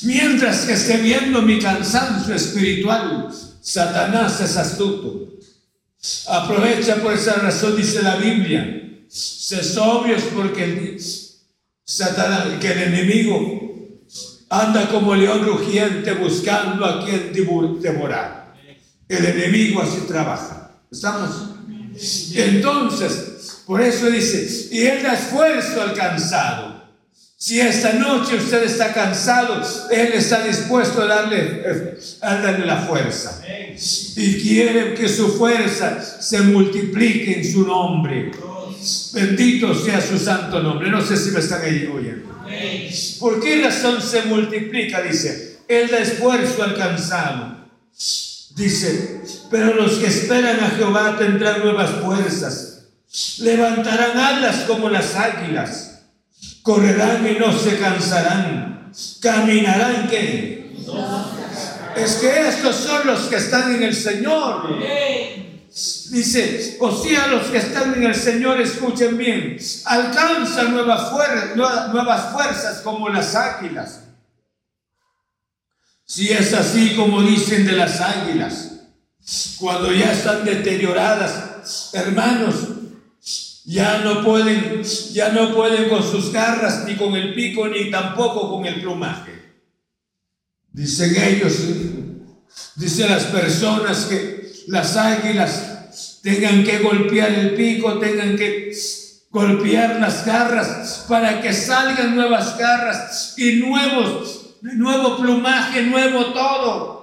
Mientras 0.04 0.66
que 0.66 0.74
esté 0.74 0.98
viendo 0.98 1.42
mi 1.42 1.60
cansancio 1.60 2.34
espiritual, 2.34 3.30
Satanás 3.62 4.42
es 4.42 4.58
astuto 4.58 5.39
Aprovecha 6.28 6.96
por 6.98 7.14
esa 7.14 7.34
razón, 7.36 7.76
dice 7.76 8.02
la 8.02 8.16
Biblia. 8.16 9.04
Sé 9.08 9.64
sobrios 9.64 10.24
porque 10.34 10.64
el, 10.64 11.02
Satanás, 11.84 12.48
que 12.62 12.72
el 12.72 12.94
enemigo 12.94 13.60
anda 14.50 14.90
como 14.90 15.16
león 15.16 15.46
rugiente 15.46 16.14
buscando 16.14 16.86
a 16.86 17.04
quien 17.04 17.34
devorar. 17.34 18.56
El 19.08 19.26
enemigo 19.26 19.82
así 19.82 20.02
trabaja. 20.08 20.72
¿Estamos? 20.92 21.32
Entonces, 22.36 23.64
por 23.66 23.82
eso 23.82 24.10
dice, 24.10 24.70
y 24.72 24.86
él 24.86 25.04
da 25.04 25.14
esfuerzo 25.14 25.82
al 25.82 25.94
cansado 25.94 26.69
si 27.42 27.58
esta 27.58 27.94
noche 27.94 28.36
usted 28.36 28.64
está 28.64 28.92
cansado, 28.92 29.64
Él 29.90 30.12
está 30.14 30.44
dispuesto 30.44 31.02
a 31.02 31.06
darle, 31.06 31.64
a 32.20 32.36
darle 32.36 32.66
la 32.66 32.82
fuerza. 32.82 33.42
Y 34.18 34.42
quiere 34.42 34.94
que 34.94 35.08
su 35.08 35.38
fuerza 35.38 36.02
se 36.02 36.42
multiplique 36.42 37.40
en 37.40 37.50
su 37.50 37.66
nombre. 37.66 38.32
Bendito 39.14 39.74
sea 39.74 40.02
su 40.02 40.20
santo 40.20 40.62
nombre. 40.62 40.92
No 40.92 41.02
sé 41.02 41.16
si 41.16 41.32
me 41.32 41.40
están 41.40 41.62
oyendo. 41.62 42.44
¿Por 43.22 43.40
qué 43.40 43.62
razón 43.62 44.02
se 44.02 44.24
multiplica? 44.24 45.02
Dice, 45.02 45.60
Él 45.70 45.90
da 45.90 46.00
esfuerzo 46.00 46.62
al 46.62 46.76
cansado. 46.76 47.70
Dice, 48.54 49.22
pero 49.50 49.76
los 49.76 49.94
que 49.94 50.08
esperan 50.08 50.60
a 50.60 50.72
Jehová 50.72 51.16
tendrán 51.18 51.62
nuevas 51.62 51.92
fuerzas. 52.04 52.82
Levantarán 53.38 54.18
alas 54.18 54.66
como 54.68 54.90
las 54.90 55.16
águilas 55.16 55.89
correrán 56.70 57.28
y 57.28 57.40
no 57.40 57.52
se 57.52 57.80
cansarán, 57.80 58.92
caminarán 59.20 60.08
que. 60.08 60.78
Es 61.96 62.18
que 62.18 62.48
estos 62.48 62.76
son 62.76 63.08
los 63.08 63.22
que 63.22 63.38
están 63.38 63.74
en 63.74 63.82
el 63.82 63.96
Señor. 63.96 64.78
Dice, 66.12 66.78
o 66.80 66.92
sea, 66.92 67.26
los 67.28 67.48
que 67.48 67.58
están 67.58 67.96
en 67.96 68.04
el 68.04 68.14
Señor, 68.14 68.62
escuchen 68.62 69.18
bien, 69.18 69.58
alcanzan 69.86 70.72
nuevas, 70.72 71.10
fuerzas, 71.10 71.56
nuevas 71.56 72.34
fuerzas 72.34 72.82
como 72.82 73.10
las 73.10 73.34
águilas. 73.34 74.04
Si 76.06 76.32
es 76.32 76.54
así 76.54 76.96
como 76.96 77.24
dicen 77.24 77.66
de 77.66 77.74
las 77.74 78.00
águilas, 78.00 78.74
cuando 79.60 79.92
ya 79.92 80.12
están 80.12 80.46
deterioradas, 80.46 81.90
hermanos, 81.94 82.56
ya 83.70 84.00
no 84.00 84.24
pueden, 84.24 84.82
ya 85.14 85.30
no 85.30 85.54
pueden 85.54 85.90
con 85.90 86.02
sus 86.02 86.34
garras, 86.34 86.86
ni 86.88 86.96
con 86.96 87.14
el 87.14 87.36
pico, 87.36 87.68
ni 87.68 87.92
tampoco 87.92 88.50
con 88.50 88.66
el 88.66 88.82
plumaje. 88.82 89.32
Dicen 90.72 91.16
ellos, 91.16 91.54
dicen 92.76 93.12
las 93.12 93.26
personas 93.26 94.06
que 94.06 94.52
las 94.70 94.98
águilas 94.98 96.20
tengan 96.24 96.64
que 96.64 96.80
golpear 96.80 97.32
el 97.32 97.54
pico, 97.54 98.00
tengan 98.00 98.36
que 98.36 98.72
golpear 99.30 100.00
las 100.00 100.26
garras 100.26 101.06
para 101.08 101.40
que 101.40 101.54
salgan 101.54 102.16
nuevas 102.16 102.58
garras 102.58 103.36
y 103.38 103.58
nuevos, 103.58 104.56
nuevo 104.64 105.16
plumaje, 105.18 105.84
nuevo 105.84 106.34
todo. 106.34 106.99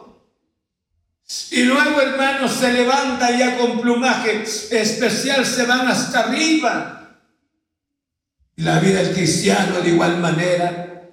Y 1.50 1.62
luego, 1.64 2.00
hermanos, 2.00 2.52
se 2.52 2.72
levanta 2.72 3.36
ya 3.36 3.58
con 3.58 3.80
plumaje 3.80 4.44
especial, 4.70 5.44
se 5.44 5.64
van 5.64 5.88
hasta 5.88 6.20
arriba. 6.20 7.20
Y 8.56 8.62
la 8.62 8.78
vida 8.78 9.02
del 9.02 9.12
cristiano 9.12 9.80
de 9.80 9.90
igual 9.90 10.18
manera. 10.18 11.10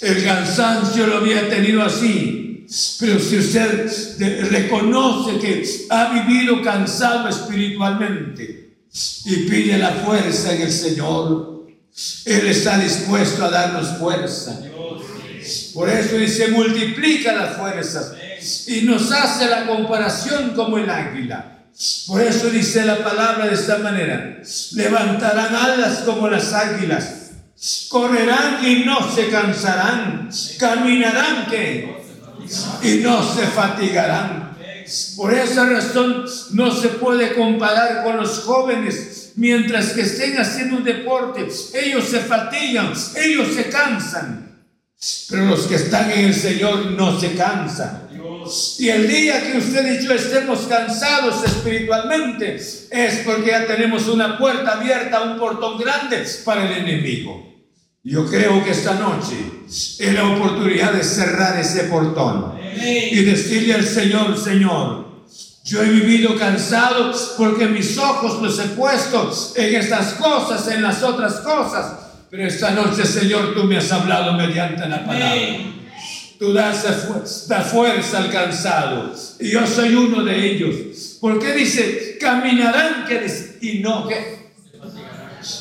El 0.00 0.24
cansancio 0.24 1.06
lo 1.06 1.18
había 1.18 1.48
tenido 1.48 1.82
así. 1.82 2.66
Pero 2.98 3.20
si 3.20 3.38
usted 3.38 4.48
reconoce 4.50 5.38
que 5.38 5.64
ha 5.90 6.12
vivido 6.12 6.62
cansado 6.62 7.28
espiritualmente 7.28 8.78
y 9.26 9.36
pide 9.48 9.78
la 9.78 9.90
fuerza 9.90 10.54
en 10.54 10.62
el 10.62 10.72
Señor, 10.72 11.66
Él 12.24 12.46
está 12.46 12.78
dispuesto 12.78 13.44
a 13.44 13.50
darnos 13.50 13.98
fuerza. 13.98 14.60
Por 15.74 15.88
eso 15.90 16.16
dice, 16.16 16.48
multiplica 16.48 17.32
las 17.32 17.56
fuerzas 17.56 18.12
y 18.68 18.82
nos 18.82 19.10
hace 19.10 19.46
la 19.48 19.66
comparación 19.66 20.50
como 20.54 20.78
el 20.78 20.88
águila. 20.88 21.50
Por 22.06 22.22
eso 22.22 22.48
dice 22.50 22.84
la 22.84 23.02
palabra 23.02 23.46
de 23.46 23.54
esta 23.54 23.78
manera, 23.78 24.38
levantarán 24.72 25.56
alas 25.56 26.02
como 26.04 26.28
las 26.28 26.52
águilas, 26.52 27.32
correrán 27.88 28.64
y 28.64 28.84
no 28.84 29.12
se 29.12 29.28
cansarán, 29.28 30.30
caminarán 30.58 31.46
y 32.80 32.96
no 32.98 33.34
se 33.34 33.46
fatigarán. 33.48 34.54
Por 35.16 35.34
esa 35.34 35.66
razón 35.66 36.24
no 36.52 36.70
se 36.70 36.88
puede 36.90 37.34
comparar 37.34 38.04
con 38.04 38.18
los 38.18 38.40
jóvenes 38.40 39.32
mientras 39.34 39.90
que 39.90 40.02
estén 40.02 40.38
haciendo 40.38 40.76
un 40.76 40.84
deporte. 40.84 41.48
Ellos 41.74 42.04
se 42.08 42.20
fatigan, 42.20 42.92
ellos 43.16 43.48
se 43.54 43.68
cansan. 43.68 44.43
Pero 45.28 45.46
los 45.46 45.66
que 45.66 45.74
están 45.74 46.10
en 46.10 46.26
el 46.26 46.34
Señor 46.34 46.92
no 46.92 47.18
se 47.18 47.34
cansan. 47.34 48.08
Y 48.78 48.88
el 48.88 49.08
día 49.08 49.42
que 49.42 49.58
usted 49.58 50.00
y 50.00 50.04
yo 50.04 50.12
estemos 50.12 50.60
cansados 50.60 51.42
espiritualmente 51.44 52.56
es 52.56 53.14
porque 53.24 53.50
ya 53.50 53.66
tenemos 53.66 54.06
una 54.08 54.38
puerta 54.38 54.72
abierta, 54.72 55.22
un 55.22 55.38
portón 55.38 55.78
grande 55.78 56.24
para 56.44 56.66
el 56.66 56.86
enemigo. 56.86 57.54
Yo 58.02 58.26
creo 58.26 58.62
que 58.62 58.72
esta 58.72 58.94
noche 58.94 59.36
es 59.66 60.12
la 60.12 60.28
oportunidad 60.28 60.92
de 60.92 61.02
cerrar 61.02 61.58
ese 61.58 61.84
portón 61.84 62.54
y 62.76 63.24
decirle 63.24 63.74
al 63.74 63.86
Señor, 63.86 64.38
Señor, 64.38 65.04
Yo 65.64 65.82
he 65.82 65.88
vivido 65.88 66.36
cansado 66.38 67.10
porque 67.38 67.66
mis 67.66 67.96
ojos 67.96 68.42
los 68.42 68.58
he 68.58 68.68
puesto 68.76 69.32
en 69.56 69.74
estas 69.74 70.12
cosas, 70.14 70.68
en 70.68 70.82
las 70.82 71.02
otras 71.02 71.36
cosas. 71.40 72.04
Pero 72.36 72.48
esta 72.48 72.72
noche, 72.72 73.04
Señor, 73.06 73.54
tú 73.54 73.62
me 73.62 73.76
has 73.76 73.92
hablado 73.92 74.32
mediante 74.32 74.88
la 74.88 75.04
palabra. 75.06 75.38
Tú 76.36 76.52
das, 76.52 76.84
fuerza 77.70 78.18
al 78.18 78.28
cansado. 78.28 79.14
Y 79.38 79.52
yo 79.52 79.64
soy 79.64 79.94
uno 79.94 80.24
de 80.24 80.50
ellos. 80.50 81.18
Porque 81.20 81.52
dice, 81.52 82.18
caminarán 82.20 83.06
y 83.60 83.78
no, 83.78 84.08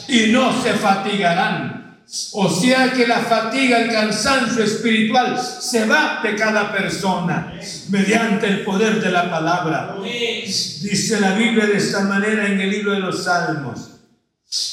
y 0.07 0.31
no 0.31 0.63
se 0.63 0.73
fatigarán. 0.73 1.99
O 2.31 2.49
sea 2.49 2.91
que 2.91 3.05
la 3.05 3.19
fatiga, 3.19 3.77
el 3.77 3.91
cansancio 3.91 4.63
espiritual 4.63 5.39
se 5.39 5.85
va 5.85 6.21
de 6.23 6.35
cada 6.35 6.71
persona 6.71 7.53
mediante 7.89 8.47
el 8.47 8.61
poder 8.63 8.99
de 8.99 9.11
la 9.11 9.29
palabra. 9.29 9.95
Dice 10.03 11.19
la 11.19 11.35
Biblia 11.35 11.67
de 11.67 11.77
esta 11.77 11.99
manera 11.99 12.47
en 12.47 12.59
el 12.59 12.71
libro 12.71 12.93
de 12.93 12.99
los 12.99 13.25
Salmos. 13.25 13.92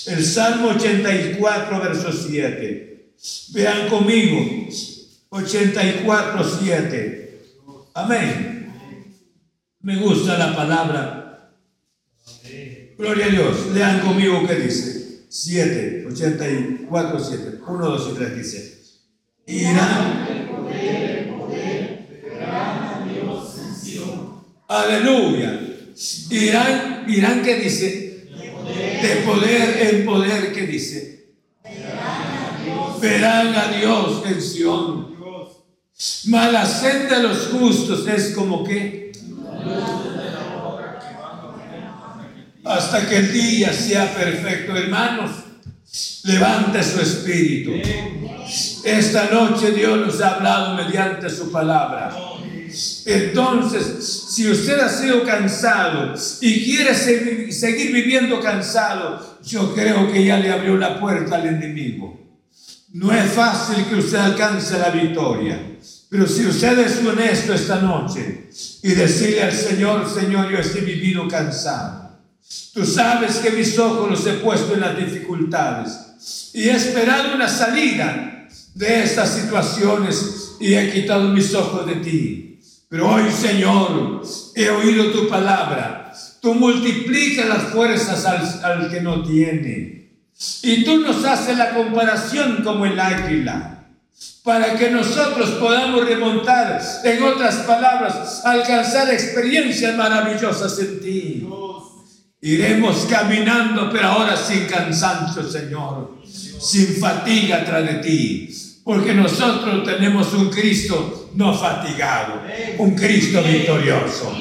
El 0.06 0.24
Salmo 0.24 0.68
84, 0.68 1.80
verso 1.80 2.12
7. 2.12 3.14
Vean 3.52 3.88
conmigo. 3.88 4.68
84, 5.30 6.58
7. 6.60 7.42
Amén. 7.94 8.72
Me 9.80 9.96
gusta 9.96 10.36
la 10.36 10.54
palabra. 10.54 11.54
Gloria 12.98 13.26
a 13.26 13.28
Dios. 13.30 13.68
Lean 13.72 14.00
conmigo 14.00 14.46
qué 14.46 14.56
dice. 14.56 15.24
7, 15.30 16.06
84, 16.10 17.18
7. 17.18 17.60
1, 17.66 17.86
2 17.86 18.10
y 18.10 18.14
3 18.16 18.36
dice. 18.36 18.80
Irán. 19.46 20.30
Aleluya. 24.68 25.60
Irán, 26.30 27.04
irán 27.08 27.42
que 27.42 27.54
dice. 27.60 27.99
De 29.02 29.22
poder 29.24 29.94
en 29.94 30.04
poder 30.04 30.52
que 30.52 30.66
dice. 30.66 31.34
Verán 33.00 33.54
a 33.54 33.68
Dios 33.68 34.22
en 34.26 34.42
Sion. 34.42 35.10
Mala 36.26 36.64
senda 36.64 37.18
de 37.18 37.22
los 37.24 37.48
justos 37.48 38.06
es 38.06 38.34
como 38.34 38.64
que 38.64 39.10
hasta 42.64 43.08
que 43.08 43.16
el 43.16 43.32
día 43.32 43.72
sea 43.72 44.14
perfecto. 44.14 44.76
Hermanos, 44.76 45.30
levante 46.24 46.82
su 46.82 47.00
espíritu. 47.00 47.72
Esta 48.84 49.30
noche 49.30 49.72
Dios 49.72 50.06
nos 50.06 50.20
ha 50.20 50.36
hablado 50.36 50.74
mediante 50.74 51.28
su 51.28 51.50
palabra. 51.50 52.29
Entonces, 53.06 54.26
si 54.30 54.50
usted 54.50 54.78
ha 54.80 54.88
sido 54.88 55.24
cansado 55.24 56.14
y 56.40 56.64
quiere 56.64 56.94
seguir 56.94 57.92
viviendo 57.92 58.40
cansado, 58.40 59.38
yo 59.44 59.74
creo 59.74 60.12
que 60.12 60.24
ya 60.24 60.38
le 60.38 60.50
abrió 60.50 60.76
la 60.76 61.00
puerta 61.00 61.36
al 61.36 61.46
enemigo. 61.46 62.20
No 62.92 63.12
es 63.12 63.30
fácil 63.32 63.84
que 63.84 63.96
usted 63.96 64.18
alcance 64.18 64.78
la 64.78 64.90
victoria. 64.90 65.60
Pero 66.08 66.26
si 66.26 66.44
usted 66.44 66.76
es 66.80 67.06
honesto 67.06 67.54
esta 67.54 67.80
noche 67.80 68.48
y 68.82 68.88
decirle 68.88 69.44
al 69.44 69.52
Señor, 69.52 70.08
Señor, 70.12 70.50
yo 70.50 70.58
estoy 70.58 70.80
vivido 70.80 71.28
cansado. 71.28 72.18
Tú 72.74 72.84
sabes 72.84 73.36
que 73.36 73.50
mis 73.50 73.78
ojos 73.78 74.10
los 74.10 74.26
he 74.26 74.32
puesto 74.34 74.74
en 74.74 74.80
las 74.80 74.96
dificultades 74.96 76.50
y 76.52 76.68
he 76.68 76.74
esperado 76.74 77.34
una 77.34 77.48
salida 77.48 78.48
de 78.74 79.04
estas 79.04 79.34
situaciones 79.34 80.56
y 80.58 80.74
he 80.74 80.90
quitado 80.90 81.28
mis 81.28 81.54
ojos 81.54 81.86
de 81.86 81.96
ti. 81.96 82.49
Pero 82.90 83.08
hoy, 83.08 83.30
Señor, 83.30 84.20
he 84.54 84.68
oído 84.68 85.12
tu 85.12 85.28
palabra. 85.28 86.12
Tú 86.42 86.54
multiplicas 86.54 87.48
las 87.48 87.62
fuerzas 87.72 88.26
al, 88.26 88.64
al 88.64 88.90
que 88.90 89.00
no 89.00 89.22
tiene. 89.22 90.10
Y 90.62 90.84
tú 90.84 90.98
nos 90.98 91.24
haces 91.24 91.56
la 91.56 91.70
comparación 91.70 92.62
como 92.62 92.84
el 92.84 93.00
águila 93.00 93.80
para 94.42 94.76
que 94.76 94.90
nosotros 94.90 95.50
podamos 95.50 96.04
remontar, 96.06 96.80
en 97.04 97.22
otras 97.22 97.56
palabras, 97.58 98.42
alcanzar 98.44 99.12
experiencias 99.12 99.96
maravillosas 99.96 100.78
en 100.78 101.00
ti. 101.00 101.48
Iremos 102.42 103.06
caminando, 103.08 103.90
pero 103.92 104.08
ahora 104.08 104.36
sin 104.36 104.64
cansancio, 104.64 105.42
Señor, 105.48 106.18
sin 106.26 106.96
fatiga 106.96 107.64
tras 107.64 107.84
de 107.84 107.94
ti, 107.96 108.69
porque 108.84 109.14
nosotros 109.14 109.84
tenemos 109.84 110.32
un 110.32 110.50
Cristo 110.50 111.30
no 111.34 111.56
fatigado, 111.56 112.42
un 112.78 112.94
Cristo 112.94 113.42
victorioso. 113.42 114.36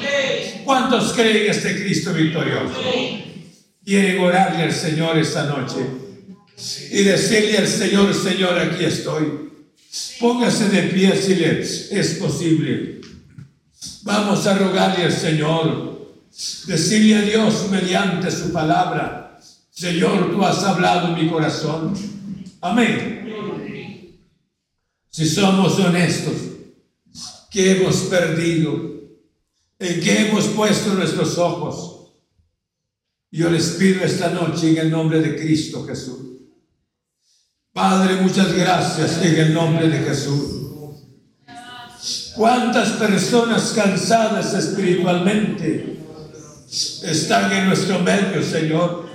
¿Cuántos 0.64 1.12
creen 1.12 1.50
este 1.50 1.82
Cristo 1.82 2.12
victorioso? 2.12 2.74
Quieren 3.84 4.20
orarle 4.20 4.64
al 4.64 4.72
Señor 4.72 5.18
esta 5.18 5.44
noche 5.44 5.78
y 6.90 7.02
decirle 7.02 7.58
al 7.58 7.66
Señor, 7.66 8.14
Señor, 8.14 8.58
aquí 8.58 8.84
estoy. 8.84 9.50
Póngase 10.20 10.68
de 10.68 10.82
pie 10.84 11.16
si 11.16 11.94
es 11.94 12.18
posible. 12.20 13.00
Vamos 14.02 14.46
a 14.46 14.56
rogarle 14.56 15.04
al 15.04 15.12
Señor 15.12 15.90
Decirle 16.66 17.16
a 17.16 17.22
Dios 17.22 17.66
mediante 17.70 18.30
su 18.30 18.52
palabra, 18.52 19.38
Señor, 19.70 20.30
tú 20.30 20.42
has 20.44 20.62
hablado 20.62 21.08
en 21.08 21.24
mi 21.24 21.30
corazón. 21.30 21.92
Amén. 22.60 23.19
Si 25.10 25.28
somos 25.28 25.78
honestos, 25.78 26.34
¿qué 27.50 27.72
hemos 27.72 27.96
perdido? 28.04 28.72
¿En 29.78 30.00
qué 30.00 30.28
hemos 30.28 30.46
puesto 30.48 30.94
nuestros 30.94 31.36
ojos? 31.38 32.12
Yo 33.30 33.50
les 33.50 33.70
pido 33.70 34.04
esta 34.04 34.30
noche 34.30 34.70
en 34.70 34.78
el 34.78 34.90
nombre 34.90 35.20
de 35.20 35.36
Cristo 35.36 35.84
Jesús. 35.86 36.18
Padre, 37.72 38.20
muchas 38.20 38.52
gracias 38.52 39.22
en 39.22 39.36
el 39.36 39.54
nombre 39.54 39.88
de 39.88 39.98
Jesús. 39.98 40.66
¿Cuántas 42.34 42.90
personas 42.90 43.72
cansadas 43.74 44.54
espiritualmente 44.54 46.00
están 46.70 47.52
en 47.52 47.66
nuestro 47.66 47.98
medio, 47.98 48.42
Señor. 48.42 49.08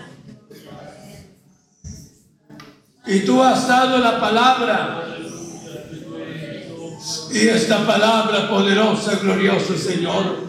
Y 3.07 3.19
tú 3.19 3.41
has 3.41 3.67
dado 3.67 3.99
la 3.99 4.19
palabra. 4.19 5.14
Y 7.31 7.47
esta 7.47 7.85
palabra 7.85 8.49
poderosa, 8.49 9.15
gloriosa, 9.15 9.77
Señor. 9.77 10.45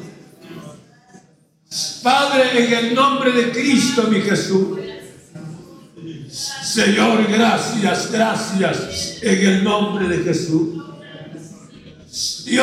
Padre, 2.02 2.64
en 2.64 2.72
el 2.72 2.94
nombre 2.94 3.32
de 3.32 3.50
Cristo, 3.50 4.04
mi 4.04 4.20
Jesús. 4.20 4.78
Señor, 6.30 7.26
gracias, 7.28 8.10
gracias, 8.12 9.18
en 9.22 9.46
el 9.46 9.64
nombre 9.64 10.08
de 10.08 10.24
Jesús. 10.24 10.82